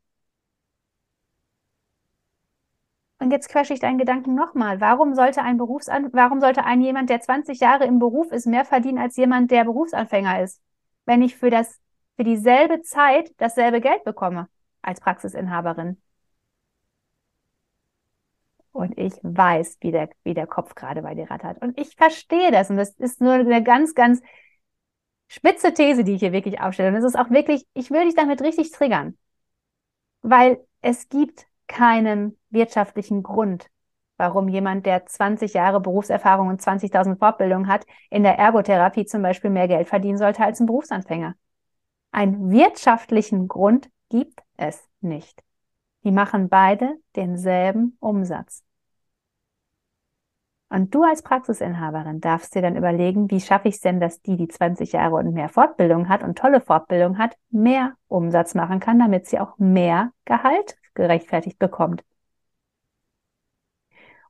Und 3.19 3.31
jetzt 3.31 3.49
quetsche 3.49 3.75
ich 3.75 3.81
deinen 3.81 3.99
Gedanken 3.99 4.35
nochmal. 4.35 4.81
Warum 4.81 5.15
sollte 5.15 5.43
ein 5.43 5.57
Berufsan 5.57 6.11
warum 6.13 6.41
sollte 6.41 6.65
ein 6.65 6.81
jemand, 6.81 7.11
der 7.11 7.21
20 7.21 7.61
Jahre 7.61 7.85
im 7.85 7.99
Beruf 7.99 8.31
ist, 8.33 8.47
mehr 8.47 8.65
verdienen 8.65 8.99
als 8.99 9.17
jemand, 9.17 9.51
der 9.51 9.65
Berufsanfänger 9.65 10.43
ist? 10.43 10.61
Wenn 11.07 11.23
ich 11.23 11.37
für 11.37 11.51
das, 11.51 11.81
für 12.17 12.25
dieselbe 12.25 12.83
Zeit 12.83 13.33
dasselbe 13.39 13.81
Geld 13.81 14.05
bekomme 14.05 14.49
als 14.83 15.01
Praxisinhaberin. 15.01 15.97
Und 18.73 18.99
ich 18.99 19.15
weiß, 19.23 19.79
wie 19.81 19.91
der, 19.91 20.11
wie 20.23 20.35
der 20.35 20.47
Kopf 20.47 20.75
gerade 20.75 21.01
bei 21.01 21.15
dir 21.15 21.31
rattert. 21.31 21.63
Und 21.63 21.81
ich 21.81 21.97
verstehe 21.97 22.51
das. 22.51 22.69
Und 22.69 22.77
das 22.77 22.91
ist 22.91 23.23
nur 23.23 23.33
eine 23.33 23.63
ganz, 23.63 23.95
ganz 23.95 24.21
spitze 25.29 25.73
These, 25.73 26.05
die 26.05 26.15
ich 26.15 26.21
hier 26.21 26.33
wirklich 26.33 26.61
aufstelle. 26.61 26.91
Und 26.91 26.97
es 26.97 27.05
ist 27.05 27.19
auch 27.19 27.31
wirklich, 27.31 27.67
ich 27.73 27.91
will 27.91 28.05
dich 28.05 28.15
damit 28.15 28.43
richtig 28.43 28.71
triggern. 28.73 29.17
Weil 30.21 30.61
es 30.83 31.09
gibt 31.09 31.47
keinen 31.69 32.39
wirtschaftlichen 32.51 33.23
Grund, 33.23 33.67
warum 34.17 34.49
jemand, 34.49 34.87
der 34.87 35.07
20 35.07 35.55
Jahre 35.55 35.81
Berufserfahrung 35.81 36.49
und 36.49 36.61
20.000 36.61 37.19
Fortbildungen 37.19 37.69
hat, 37.69 37.87
in 38.11 38.23
der 38.23 38.39
Ergotherapie 38.39 39.07
zum 39.07 39.23
Beispiel 39.23 39.51
mehr 39.51 39.69
Geld 39.69 39.89
verdienen 39.89 40.19
sollte 40.19 40.45
als 40.45 40.61
ein 40.61 40.67
Berufsanfänger. 40.67 41.35
Einen 42.13 42.51
wirtschaftlichen 42.51 43.49
Grund 43.49 43.91
gibt 44.09 44.41
es 44.57 44.89
nicht. 45.01 45.43
Die 46.05 46.13
machen 46.13 46.49
beide 46.49 46.97
denselben 47.15 47.97
Umsatz. 48.01 48.63
Und 50.69 50.95
du 50.95 51.05
als 51.05 51.23
Praxisinhaberin 51.23 52.21
darfst 52.21 52.55
dir 52.55 52.63
dann 52.63 52.77
überlegen, 52.77 53.31
wie 53.31 53.41
schaffe 53.41 53.69
ich 53.69 53.77
es 53.77 53.81
denn, 53.81 54.01
dass 54.01 54.21
die, 54.23 54.37
die 54.37 54.49
20 54.49 54.93
Jahre 54.93 55.15
und 55.15 55.33
mehr 55.33 55.49
Fortbildung 55.49 56.09
hat 56.09 56.25
und 56.25 56.37
tolle 56.37 56.61
Fortbildung 56.61 57.19
hat, 57.19 57.37
mehr 57.51 57.95
Umsatz 58.09 58.55
machen 58.55 58.81
kann, 58.81 58.99
damit 58.99 59.27
sie 59.27 59.39
auch 59.39 59.59
mehr 59.59 60.11
Gehalt 60.25 60.77
gerechtfertigt 60.95 61.59
bekommt. 61.59 62.03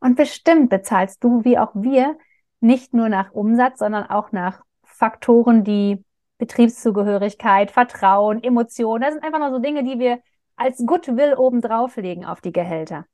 Und 0.01 0.17
bestimmt 0.17 0.71
bezahlst 0.71 1.23
du, 1.25 1.45
wie 1.45 1.59
auch 1.59 1.73
wir, 1.75 2.19
nicht 2.61 2.95
nur 2.95 3.09
nach 3.09 3.33
Umsatz, 3.33 3.79
sondern 3.79 4.05
auch 4.05 4.33
nach 4.33 4.63
Faktoren, 4.83 5.65
die 5.65 6.05
Betriebszugehörigkeit, 6.39 7.71
Vertrauen, 7.71 8.43
Emotionen, 8.43 9.03
das 9.03 9.15
sind 9.15 9.25
einfach 9.25 9.39
nur 9.39 9.51
so 9.51 9.59
Dinge, 9.59 9.85
die 9.85 9.99
wir 9.99 10.21
als 10.57 10.85
Goodwill 10.85 11.35
obendrauf 11.35 11.97
legen 11.97 12.25
auf 12.25 12.41
die 12.41 12.53
Gehälter. 12.53 13.07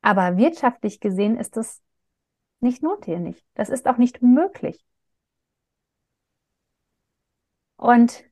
Aber 0.00 0.36
wirtschaftlich 0.36 1.00
gesehen 1.00 1.38
ist 1.38 1.56
das 1.56 1.80
nicht 2.60 2.82
notwendig. 2.82 3.44
Das 3.54 3.68
ist 3.68 3.86
auch 3.86 3.98
nicht 3.98 4.22
möglich. 4.22 4.84
Und 7.76 8.24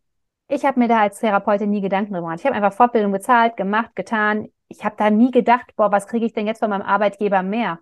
ich 0.49 0.65
habe 0.65 0.79
mir 0.81 0.89
da 0.89 1.01
als 1.01 1.21
Therapeutin 1.21 1.71
nie 1.71 1.81
Gedanken 1.81 2.13
drüber 2.13 2.27
gemacht. 2.27 2.41
Ich 2.41 2.47
habe 2.47 2.57
einfach 2.57 2.73
Fortbildung 2.73 3.13
bezahlt, 3.13 3.57
gemacht, 3.57 3.95
getan 3.95 4.49
ich 4.71 4.85
habe 4.85 4.95
da 4.97 5.11
nie 5.11 5.33
gedacht, 5.33 5.75
boah, 5.77 5.91
was 5.91 6.07
kriege 6.07 6.25
ich 6.25 6.33
denn 6.33 6.47
jetzt 6.47 6.61
von 6.61 6.71
meinem 6.71 6.83
Arbeitgeber 6.83 7.43
mehr? 7.43 7.81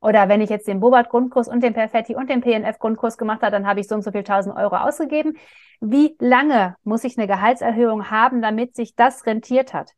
Oder 0.00 0.28
wenn 0.28 0.40
ich 0.40 0.48
jetzt 0.48 0.68
den 0.68 0.78
Bobart-Grundkurs 0.78 1.48
und 1.48 1.62
den 1.62 1.74
Perfetti 1.74 2.14
und 2.14 2.30
den 2.30 2.40
PNF-Grundkurs 2.40 3.18
gemacht 3.18 3.42
habe, 3.42 3.50
dann 3.50 3.66
habe 3.66 3.80
ich 3.80 3.88
so 3.88 3.96
und 3.96 4.02
so 4.02 4.12
viel 4.12 4.22
tausend 4.22 4.56
Euro 4.56 4.76
ausgegeben. 4.76 5.36
Wie 5.80 6.16
lange 6.20 6.76
muss 6.84 7.02
ich 7.02 7.18
eine 7.18 7.26
Gehaltserhöhung 7.26 8.10
haben, 8.10 8.40
damit 8.40 8.76
sich 8.76 8.94
das 8.94 9.26
rentiert 9.26 9.74
hat? 9.74 9.92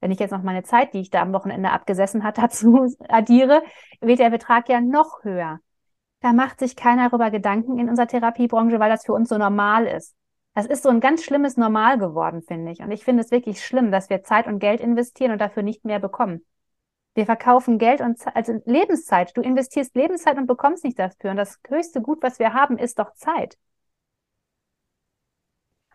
Wenn 0.00 0.10
ich 0.10 0.18
jetzt 0.18 0.32
noch 0.32 0.42
meine 0.42 0.62
Zeit, 0.62 0.92
die 0.92 1.00
ich 1.00 1.10
da 1.10 1.22
am 1.22 1.32
Wochenende 1.32 1.70
abgesessen 1.70 2.22
hat, 2.22 2.36
dazu 2.38 2.94
addiere, 3.08 3.62
wird 4.02 4.18
der 4.18 4.30
Betrag 4.30 4.68
ja 4.68 4.82
noch 4.82 5.24
höher. 5.24 5.60
Da 6.20 6.34
macht 6.34 6.58
sich 6.60 6.76
keiner 6.76 7.08
darüber 7.08 7.30
Gedanken 7.30 7.78
in 7.78 7.88
unserer 7.88 8.06
Therapiebranche, 8.06 8.78
weil 8.78 8.90
das 8.90 9.06
für 9.06 9.14
uns 9.14 9.30
so 9.30 9.38
normal 9.38 9.86
ist. 9.86 10.14
Das 10.54 10.66
ist 10.66 10.82
so 10.82 10.88
ein 10.88 11.00
ganz 11.00 11.22
schlimmes 11.24 11.56
Normal 11.56 11.98
geworden, 11.98 12.42
finde 12.42 12.72
ich. 12.72 12.80
Und 12.80 12.90
ich 12.90 13.04
finde 13.04 13.22
es 13.22 13.30
wirklich 13.30 13.64
schlimm, 13.64 13.92
dass 13.92 14.10
wir 14.10 14.22
Zeit 14.22 14.46
und 14.46 14.58
Geld 14.58 14.80
investieren 14.80 15.32
und 15.32 15.40
dafür 15.40 15.62
nicht 15.62 15.84
mehr 15.84 16.00
bekommen. 16.00 16.44
Wir 17.14 17.26
verkaufen 17.26 17.78
Geld 17.78 18.00
und 18.00 18.18
Ze 18.18 18.34
also 18.34 18.60
Lebenszeit. 18.64 19.36
Du 19.36 19.42
investierst 19.42 19.94
Lebenszeit 19.94 20.38
und 20.38 20.46
bekommst 20.46 20.84
nicht 20.84 20.98
dafür. 20.98 21.30
Und 21.30 21.36
das 21.36 21.58
höchste 21.68 22.00
Gut, 22.00 22.22
was 22.22 22.38
wir 22.38 22.52
haben, 22.54 22.78
ist 22.78 22.98
doch 22.98 23.12
Zeit. 23.14 23.58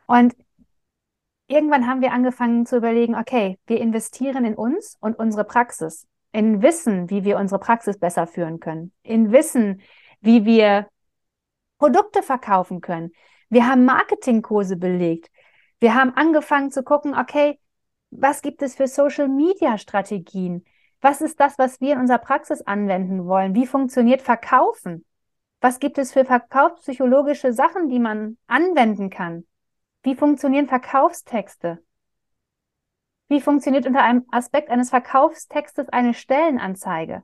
Und 0.08 0.36
irgendwann 1.48 1.88
haben 1.88 2.02
wir 2.02 2.12
angefangen 2.12 2.66
zu 2.66 2.78
überlegen, 2.78 3.16
okay, 3.16 3.60
wir 3.68 3.80
investieren 3.80 4.46
in 4.46 4.56
uns 4.56 4.98
und 5.00 5.18
unsere 5.18 5.44
Praxis, 5.44 6.08
in 6.32 6.62
Wissen, 6.62 7.10
wie 7.10 7.24
wir 7.24 7.38
unsere 7.38 7.60
Praxis 7.60 7.98
besser 7.98 8.28
führen 8.28 8.60
können, 8.60 8.92
in 9.04 9.32
Wissen, 9.32 9.82
wie 10.22 10.46
wir 10.46 10.88
Produkte 11.78 12.24
verkaufen 12.24 12.82
können. 12.82 13.12
Wir 13.50 13.68
haben 13.68 13.86
Marketingkurse 13.86 14.78
belegt. 14.78 15.30
Wir 15.80 15.96
haben 15.96 16.14
angefangen 16.16 16.72
zu 16.72 16.84
gucken, 16.84 17.16
okay, 17.16 17.60
was 18.12 18.42
gibt 18.42 18.62
es 18.62 18.76
für 18.76 18.88
Social 18.88 19.28
Media 19.28 19.78
Strategien? 19.78 20.66
Was 21.02 21.22
ist 21.22 21.40
das, 21.40 21.58
was 21.60 21.82
wir 21.82 21.94
in 21.94 22.00
unserer 22.00 22.18
Praxis 22.20 22.62
anwenden 22.62 23.26
wollen? 23.26 23.54
Wie 23.54 23.68
funktioniert 23.68 24.22
Verkaufen? 24.22 25.06
Was 25.62 25.80
gibt 25.80 25.98
es 25.98 26.14
für 26.14 26.26
verkaufspsychologische 26.26 27.54
Sachen, 27.54 27.90
die 27.90 28.00
man 28.00 28.38
anwenden 28.48 29.10
kann? 29.10 29.46
Wie 30.04 30.16
funktionieren 30.16 30.68
Verkaufstexte? 30.68 31.84
Wie 33.28 33.42
funktioniert 33.42 33.88
unter 33.88 34.04
einem 34.04 34.26
Aspekt 34.32 34.70
eines 34.70 34.92
Verkaufstextes 34.92 35.90
eine 35.90 36.14
Stellenanzeige? 36.14 37.24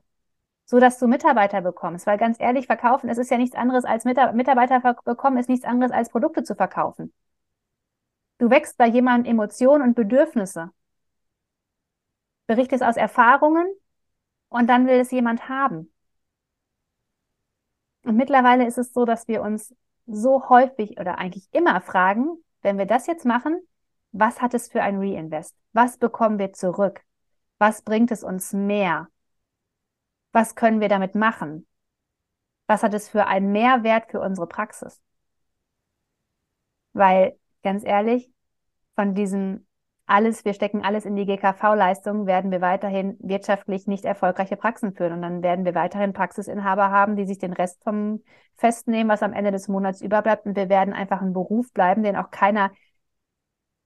So 0.72 0.80
dass 0.80 0.98
du 0.98 1.06
Mitarbeiter 1.06 1.60
bekommst. 1.60 2.06
Weil 2.06 2.16
ganz 2.16 2.40
ehrlich, 2.40 2.64
verkaufen, 2.64 3.10
es 3.10 3.18
ist 3.18 3.30
ja 3.30 3.36
nichts 3.36 3.54
anderes 3.54 3.84
als 3.84 4.06
Mitarbeiter 4.06 4.80
bekommen, 5.04 5.36
ist 5.36 5.50
nichts 5.50 5.66
anderes 5.66 5.92
als 5.92 6.08
Produkte 6.08 6.44
zu 6.44 6.54
verkaufen. 6.54 7.12
Du 8.38 8.48
wächst 8.48 8.78
bei 8.78 8.86
jemandem 8.86 9.32
Emotionen 9.32 9.82
und 9.82 9.94
Bedürfnisse. 9.94 10.70
Berichtest 12.46 12.82
aus 12.82 12.96
Erfahrungen 12.96 13.70
und 14.48 14.66
dann 14.66 14.86
will 14.86 14.98
es 14.98 15.10
jemand 15.10 15.50
haben. 15.50 15.92
Und 18.04 18.16
mittlerweile 18.16 18.66
ist 18.66 18.78
es 18.78 18.94
so, 18.94 19.04
dass 19.04 19.28
wir 19.28 19.42
uns 19.42 19.74
so 20.06 20.48
häufig 20.48 20.98
oder 20.98 21.18
eigentlich 21.18 21.52
immer 21.52 21.82
fragen, 21.82 22.42
wenn 22.62 22.78
wir 22.78 22.86
das 22.86 23.06
jetzt 23.06 23.26
machen, 23.26 23.60
was 24.12 24.40
hat 24.40 24.54
es 24.54 24.68
für 24.68 24.80
ein 24.80 24.96
Reinvest? 24.96 25.54
Was 25.74 25.98
bekommen 25.98 26.38
wir 26.38 26.54
zurück? 26.54 27.02
Was 27.58 27.82
bringt 27.82 28.10
es 28.10 28.24
uns 28.24 28.54
mehr? 28.54 29.08
Was 30.32 30.54
können 30.54 30.80
wir 30.80 30.88
damit 30.88 31.14
machen? 31.14 31.66
Was 32.66 32.82
hat 32.82 32.94
es 32.94 33.08
für 33.08 33.26
einen 33.26 33.52
Mehrwert 33.52 34.10
für 34.10 34.20
unsere 34.20 34.46
Praxis? 34.46 35.02
Weil, 36.92 37.38
ganz 37.62 37.84
ehrlich, 37.84 38.30
von 38.94 39.14
diesem 39.14 39.66
alles, 40.06 40.44
wir 40.44 40.52
stecken 40.52 40.84
alles 40.84 41.06
in 41.06 41.16
die 41.16 41.24
GKV-Leistung, 41.26 42.26
werden 42.26 42.50
wir 42.50 42.60
weiterhin 42.60 43.16
wirtschaftlich 43.20 43.86
nicht 43.86 44.04
erfolgreiche 44.04 44.56
Praxen 44.56 44.92
führen. 44.92 45.14
Und 45.14 45.22
dann 45.22 45.42
werden 45.42 45.64
wir 45.64 45.74
weiterhin 45.74 46.12
Praxisinhaber 46.12 46.90
haben, 46.90 47.16
die 47.16 47.24
sich 47.24 47.38
den 47.38 47.52
Rest 47.52 47.82
vom 47.82 48.22
Fest 48.56 48.88
nehmen, 48.88 49.08
was 49.08 49.22
am 49.22 49.32
Ende 49.32 49.52
des 49.52 49.68
Monats 49.68 50.02
überbleibt. 50.02 50.44
Und 50.44 50.56
wir 50.56 50.68
werden 50.68 50.92
einfach 50.92 51.22
ein 51.22 51.32
Beruf 51.32 51.72
bleiben, 51.72 52.02
den 52.02 52.16
auch 52.16 52.30
keiner 52.30 52.72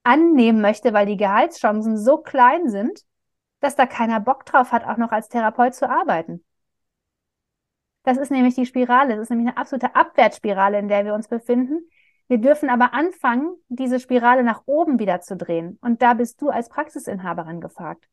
annehmen 0.03 0.61
möchte, 0.61 0.93
weil 0.93 1.05
die 1.05 1.17
Gehaltschancen 1.17 1.97
so 1.97 2.17
klein 2.17 2.69
sind, 2.69 3.05
dass 3.59 3.75
da 3.75 3.85
keiner 3.85 4.19
Bock 4.19 4.45
drauf 4.45 4.71
hat, 4.71 4.85
auch 4.85 4.97
noch 4.97 5.11
als 5.11 5.29
Therapeut 5.29 5.75
zu 5.75 5.89
arbeiten. 5.89 6.43
Das 8.03 8.17
ist 8.17 8.31
nämlich 8.31 8.55
die 8.55 8.65
Spirale. 8.65 9.15
Das 9.15 9.23
ist 9.23 9.29
nämlich 9.29 9.49
eine 9.49 9.57
absolute 9.57 9.95
Abwärtsspirale, 9.95 10.79
in 10.79 10.87
der 10.87 11.05
wir 11.05 11.13
uns 11.13 11.27
befinden 11.27 11.89
wir 12.27 12.39
dürfen 12.39 12.69
aber 12.69 12.93
anfangen, 12.93 13.55
diese 13.69 13.99
Spirale 13.99 14.43
nach 14.43 14.63
oben 14.65 14.99
wieder 14.99 15.21
zu 15.21 15.37
drehen. 15.37 15.77
Und 15.81 16.01
da 16.01 16.13
bist 16.13 16.41
du 16.41 16.49
als 16.49 16.69
Praxisinhaberin 16.69 17.61
gefragt. 17.61 18.07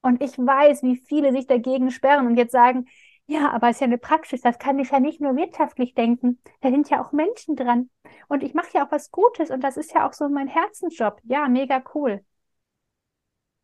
Und 0.00 0.22
ich 0.22 0.38
weiß, 0.38 0.84
wie 0.84 0.96
viele 0.96 1.32
sich 1.32 1.46
dagegen 1.46 1.90
sperren 1.90 2.26
und 2.28 2.36
jetzt 2.36 2.52
sagen, 2.52 2.86
ja, 3.26 3.50
aber 3.50 3.68
es 3.68 3.76
ist 3.76 3.80
ja 3.80 3.86
eine 3.86 3.98
Praxis, 3.98 4.40
das 4.40 4.58
kann 4.58 4.78
ich 4.78 4.90
ja 4.90 5.00
nicht 5.00 5.20
nur 5.20 5.36
wirtschaftlich 5.36 5.94
denken. 5.94 6.40
Da 6.60 6.70
sind 6.70 6.88
ja 6.88 7.04
auch 7.04 7.12
Menschen 7.12 7.56
dran. 7.56 7.90
Und 8.28 8.42
ich 8.42 8.54
mache 8.54 8.68
ja 8.74 8.86
auch 8.86 8.92
was 8.92 9.10
Gutes 9.10 9.50
und 9.50 9.62
das 9.62 9.76
ist 9.76 9.92
ja 9.92 10.08
auch 10.08 10.12
so 10.12 10.28
mein 10.28 10.46
Herzensjob. 10.48 11.20
Ja, 11.24 11.48
mega 11.48 11.82
cool. 11.94 12.24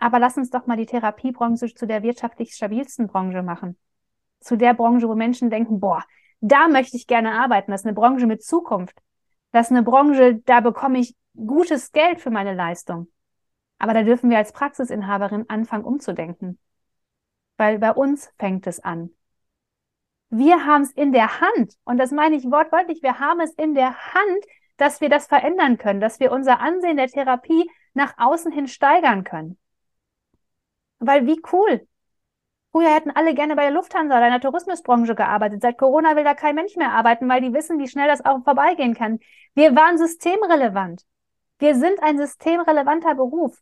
Aber 0.04 0.18
lass 0.18 0.36
uns 0.36 0.50
doch 0.50 0.66
mal 0.66 0.76
die 0.76 0.84
Therapiebranche 0.84 1.74
zu 1.74 1.86
der 1.86 2.02
wirtschaftlich 2.02 2.54
stabilsten 2.54 3.06
Branche 3.06 3.42
machen. 3.42 3.78
Zu 4.38 4.58
der 4.58 4.74
Branche, 4.74 5.08
wo 5.08 5.14
Menschen 5.14 5.48
denken, 5.48 5.80
boah, 5.80 6.04
da 6.42 6.68
möchte 6.68 6.98
ich 6.98 7.06
gerne 7.06 7.32
arbeiten. 7.32 7.70
Das 7.70 7.80
ist 7.80 7.86
eine 7.86 7.94
Branche 7.94 8.26
mit 8.26 8.44
Zukunft. 8.44 9.00
Das 9.50 9.68
ist 9.68 9.70
eine 9.70 9.82
Branche, 9.82 10.42
da 10.44 10.60
bekomme 10.60 10.98
ich 10.98 11.16
gutes 11.34 11.90
Geld 11.90 12.20
für 12.20 12.28
meine 12.28 12.52
Leistung. 12.52 13.08
Aber 13.78 13.94
da 13.94 14.02
dürfen 14.02 14.28
wir 14.28 14.36
als 14.36 14.52
Praxisinhaberin 14.52 15.48
anfangen 15.48 15.86
umzudenken. 15.86 16.58
Weil 17.56 17.78
bei 17.78 17.92
uns 17.92 18.30
fängt 18.38 18.66
es 18.66 18.80
an. 18.80 19.08
Wir 20.28 20.66
haben 20.66 20.82
es 20.82 20.90
in 20.90 21.12
der 21.12 21.40
Hand. 21.40 21.78
Und 21.84 21.96
das 21.96 22.10
meine 22.10 22.36
ich 22.36 22.44
wortwörtlich. 22.44 23.02
Wir 23.02 23.20
haben 23.20 23.40
es 23.40 23.52
in 23.54 23.74
der 23.74 23.96
Hand, 24.12 24.44
dass 24.76 25.00
wir 25.00 25.08
das 25.08 25.28
verändern 25.28 25.78
können, 25.78 26.00
dass 26.00 26.20
wir 26.20 26.30
unser 26.30 26.60
Ansehen 26.60 26.98
der 26.98 27.08
Therapie 27.08 27.70
nach 27.94 28.18
außen 28.18 28.52
hin 28.52 28.68
steigern 28.68 29.24
können. 29.24 29.56
Weil 31.06 31.26
wie 31.26 31.40
cool. 31.52 31.86
Früher 32.72 32.92
hätten 32.92 33.12
alle 33.12 33.34
gerne 33.34 33.54
bei 33.54 33.62
der 33.62 33.70
Lufthansa 33.70 34.16
oder 34.16 34.26
in 34.26 34.32
der 34.32 34.40
Tourismusbranche 34.40 35.14
gearbeitet. 35.14 35.62
Seit 35.62 35.78
Corona 35.78 36.16
will 36.16 36.24
da 36.24 36.34
kein 36.34 36.56
Mensch 36.56 36.74
mehr 36.74 36.90
arbeiten, 36.92 37.28
weil 37.28 37.40
die 37.40 37.52
wissen, 37.52 37.78
wie 37.78 37.86
schnell 37.86 38.08
das 38.08 38.24
auch 38.24 38.42
vorbeigehen 38.42 38.94
kann. 38.94 39.20
Wir 39.54 39.76
waren 39.76 39.96
systemrelevant. 39.96 41.04
Wir 41.58 41.76
sind 41.76 42.02
ein 42.02 42.18
systemrelevanter 42.18 43.14
Beruf. 43.14 43.56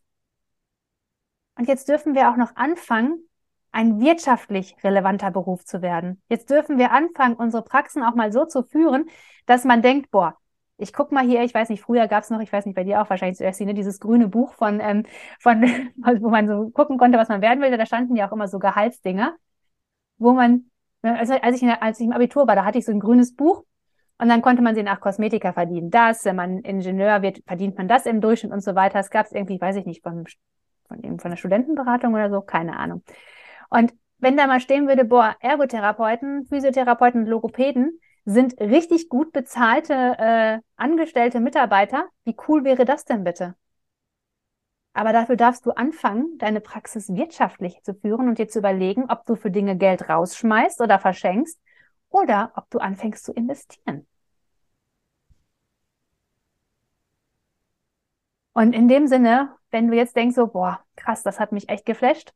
Und 1.55 1.67
jetzt 1.67 1.87
dürfen 1.89 2.15
wir 2.15 2.31
auch 2.31 2.37
noch 2.37 2.55
anfangen, 2.55 3.29
ein 3.71 3.99
wirtschaftlich 3.99 4.75
relevanter 4.83 5.31
Beruf 5.31 5.65
zu 5.65 5.81
werden. 5.81 6.21
Jetzt 6.29 6.49
dürfen 6.49 6.77
wir 6.77 6.91
anfangen, 6.91 7.35
unsere 7.35 7.63
Praxen 7.63 8.03
auch 8.03 8.15
mal 8.15 8.31
so 8.31 8.45
zu 8.45 8.63
führen, 8.63 9.09
dass 9.45 9.63
man 9.63 9.81
denkt, 9.81 10.11
boah, 10.11 10.37
ich 10.83 10.93
guck 10.93 11.11
mal 11.11 11.25
hier, 11.25 11.43
ich 11.43 11.53
weiß 11.53 11.69
nicht, 11.69 11.81
früher 11.81 12.07
gab 12.07 12.23
es 12.23 12.29
noch, 12.29 12.39
ich 12.41 12.53
weiß 12.53 12.65
nicht, 12.65 12.75
bei 12.75 12.83
dir 12.83 13.01
auch 13.01 13.09
wahrscheinlich 13.09 13.37
zuerst, 13.37 13.61
ne, 13.61 13.73
dieses 13.73 13.99
grüne 13.99 14.27
Buch 14.27 14.53
von, 14.53 14.79
ähm, 14.79 15.03
von 15.39 15.61
wo 16.21 16.29
man 16.29 16.47
so 16.47 16.69
gucken 16.69 16.97
konnte, 16.97 17.17
was 17.17 17.29
man 17.29 17.41
werden 17.41 17.61
will. 17.61 17.75
Da 17.75 17.85
standen 17.85 18.15
ja 18.15 18.27
auch 18.27 18.33
immer 18.33 18.47
so 18.47 18.59
Gehaltsdinger, 18.59 19.35
wo 20.17 20.33
man, 20.33 20.69
also 21.01 21.33
als 21.33 21.61
ich, 21.61 21.67
als 21.67 21.99
ich 21.99 22.05
im 22.05 22.13
Abitur 22.13 22.47
war, 22.47 22.55
da 22.55 22.65
hatte 22.65 22.77
ich 22.77 22.85
so 22.85 22.91
ein 22.91 22.99
grünes 22.99 23.35
Buch 23.35 23.63
und 24.19 24.29
dann 24.29 24.41
konnte 24.41 24.61
man 24.61 24.75
sehen, 24.75 24.87
ach, 24.87 24.99
Kosmetiker 24.99 25.53
verdienen 25.53 25.89
das, 25.89 26.25
wenn 26.25 26.35
man 26.35 26.59
Ingenieur 26.59 27.21
wird, 27.21 27.41
verdient 27.45 27.77
man 27.77 27.87
das 27.87 28.05
im 28.05 28.21
Durchschnitt 28.21 28.53
und 28.53 28.61
so 28.61 28.75
weiter. 28.75 28.99
Es 28.99 29.09
gab 29.09 29.25
es 29.25 29.31
irgendwie, 29.31 29.59
weiß 29.59 29.77
ich 29.77 29.85
nicht, 29.85 30.03
von, 30.03 30.25
von, 30.87 31.19
von 31.19 31.31
der 31.31 31.37
Studentenberatung 31.37 32.13
oder 32.13 32.29
so, 32.29 32.41
keine 32.41 32.77
Ahnung. 32.77 33.03
Und 33.69 33.93
wenn 34.19 34.37
da 34.37 34.47
mal 34.47 34.59
stehen 34.59 34.87
würde, 34.87 35.03
boah, 35.03 35.35
Ergotherapeuten, 35.39 36.45
Physiotherapeuten, 36.45 37.25
Logopäden, 37.25 37.99
sind 38.25 38.59
richtig 38.59 39.09
gut 39.09 39.31
bezahlte 39.33 39.93
äh, 39.93 40.59
angestellte 40.75 41.39
Mitarbeiter. 41.39 42.07
Wie 42.23 42.35
cool 42.47 42.63
wäre 42.63 42.85
das 42.85 43.05
denn 43.05 43.23
bitte? 43.23 43.55
Aber 44.93 45.11
dafür 45.11 45.35
darfst 45.35 45.65
du 45.65 45.71
anfangen, 45.71 46.37
deine 46.37 46.61
Praxis 46.61 47.09
wirtschaftlich 47.13 47.81
zu 47.83 47.95
führen 47.95 48.29
und 48.29 48.37
dir 48.37 48.47
zu 48.47 48.59
überlegen, 48.59 49.05
ob 49.09 49.25
du 49.25 49.35
für 49.35 49.49
Dinge 49.51 49.75
Geld 49.75 50.07
rausschmeißt 50.07 50.81
oder 50.81 50.99
verschenkst 50.99 51.59
oder 52.09 52.51
ob 52.55 52.69
du 52.69 52.77
anfängst 52.79 53.25
zu 53.25 53.33
investieren. 53.33 54.05
Und 58.53 58.73
in 58.73 58.87
dem 58.87 59.07
Sinne, 59.07 59.55
wenn 59.71 59.87
du 59.87 59.95
jetzt 59.95 60.15
denkst 60.15 60.35
so, 60.35 60.47
boah, 60.47 60.79
krass, 60.95 61.23
das 61.23 61.39
hat 61.39 61.51
mich 61.51 61.69
echt 61.69 61.85
geflasht, 61.85 62.33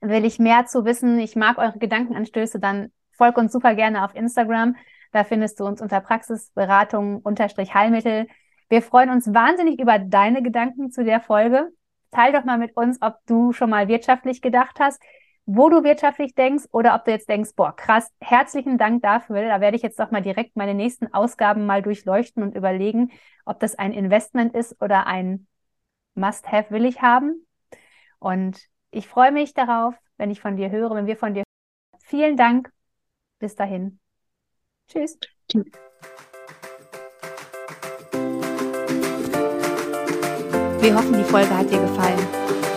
will 0.00 0.24
ich 0.24 0.38
mehr 0.38 0.66
zu 0.66 0.84
wissen, 0.84 1.18
ich 1.18 1.36
mag 1.36 1.58
eure 1.58 1.78
Gedankenanstöße, 1.78 2.60
dann 2.60 2.92
folg 3.12 3.36
uns 3.36 3.52
super 3.52 3.74
gerne 3.74 4.04
auf 4.04 4.14
Instagram. 4.14 4.76
Da 5.12 5.24
findest 5.24 5.60
du 5.60 5.66
uns 5.66 5.80
unter 5.80 6.00
Praxisberatung 6.00 7.18
unterstrich 7.20 7.74
Heilmittel. 7.74 8.26
Wir 8.68 8.82
freuen 8.82 9.10
uns 9.10 9.32
wahnsinnig 9.32 9.78
über 9.78 9.98
deine 9.98 10.42
Gedanken 10.42 10.90
zu 10.90 11.04
der 11.04 11.20
Folge. 11.20 11.70
Teil 12.10 12.32
doch 12.32 12.44
mal 12.44 12.58
mit 12.58 12.76
uns, 12.76 13.00
ob 13.00 13.18
du 13.26 13.52
schon 13.52 13.70
mal 13.70 13.88
wirtschaftlich 13.88 14.42
gedacht 14.42 14.80
hast, 14.80 15.02
wo 15.44 15.68
du 15.68 15.82
wirtschaftlich 15.84 16.34
denkst 16.34 16.64
oder 16.72 16.94
ob 16.94 17.04
du 17.04 17.10
jetzt 17.10 17.28
denkst, 17.28 17.50
boah, 17.56 17.74
krass, 17.74 18.10
herzlichen 18.20 18.78
Dank 18.78 19.02
dafür. 19.02 19.42
Da 19.42 19.60
werde 19.60 19.76
ich 19.76 19.82
jetzt 19.82 19.98
doch 19.98 20.10
mal 20.10 20.22
direkt 20.22 20.56
meine 20.56 20.74
nächsten 20.74 21.12
Ausgaben 21.12 21.66
mal 21.66 21.82
durchleuchten 21.82 22.42
und 22.42 22.54
überlegen, 22.54 23.10
ob 23.44 23.60
das 23.60 23.74
ein 23.74 23.92
Investment 23.92 24.54
ist 24.54 24.80
oder 24.80 25.06
ein 25.06 25.46
Must-Have 26.14 26.70
will 26.70 26.86
ich 26.86 27.02
haben. 27.02 27.46
Und 28.18 28.68
ich 28.90 29.08
freue 29.08 29.32
mich 29.32 29.52
darauf, 29.52 29.94
wenn 30.16 30.30
ich 30.30 30.40
von 30.40 30.56
dir 30.56 30.70
höre, 30.70 30.94
wenn 30.94 31.06
wir 31.06 31.16
von 31.16 31.34
dir 31.34 31.40
hören. 31.40 32.00
Vielen 32.04 32.36
Dank. 32.36 32.70
Bis 33.38 33.56
dahin. 33.56 34.01
Tschüss. 34.92 35.16
Wir 40.80 40.94
hoffen, 40.94 41.14
die 41.16 41.24
Folge 41.24 41.56
hat 41.56 41.70
dir 41.70 41.80
gefallen, 41.80 42.18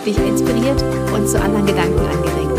dich 0.06 0.16
inspiriert 0.18 0.82
und 1.12 1.28
zu 1.28 1.38
anderen 1.38 1.66
Gedanken 1.66 1.98
angeregt. 1.98 2.58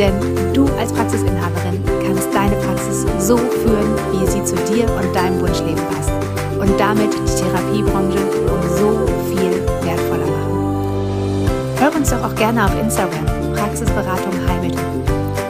Denn 0.00 0.52
du 0.52 0.66
als 0.78 0.92
Praxisinhaberin 0.92 1.84
kannst 2.04 2.34
deine 2.34 2.56
Praxis 2.56 3.06
so 3.18 3.36
führen, 3.36 3.94
wie 4.10 4.26
sie 4.26 4.42
zu 4.42 4.56
dir 4.72 4.90
und 4.90 5.14
deinem 5.14 5.40
Wunschleben 5.40 5.84
passt 5.88 6.10
und 6.58 6.80
damit 6.80 7.12
die 7.14 7.42
Therapiebranche 7.42 8.18
um 8.18 8.62
so 8.76 9.06
viel 9.28 9.52
wertvoller 9.84 10.26
machen. 10.26 11.76
Folge 11.76 11.94
uns 11.94 12.10
doch 12.10 12.24
auch 12.24 12.34
gerne 12.34 12.64
auf 12.64 12.80
Instagram, 12.80 13.26
Praxisberatung 13.54 14.32
Heilmittel. 14.48 14.80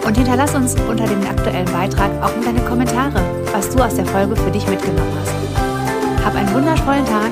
Und 0.04 0.16
hinterlass 0.16 0.54
uns 0.54 0.74
unter 0.88 1.06
dem 1.06 1.22
aktuellen 1.22 1.72
Beitrag 1.72 2.10
auch 2.22 2.30
deine 2.44 2.60
Kommentare, 2.60 3.20
was 3.56 3.70
du 3.70 3.82
aus 3.82 3.94
der 3.94 4.04
Folge 4.04 4.36
für 4.36 4.50
dich 4.50 4.68
mitgenommen 4.68 5.12
hast. 5.18 6.24
Hab 6.24 6.34
einen 6.34 6.52
wundervollen 6.52 7.06
Tag 7.06 7.30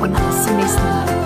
und 0.00 0.14
bis 0.14 0.46
zum 0.46 0.56
nächsten 0.56 0.82
Mal. 0.82 1.25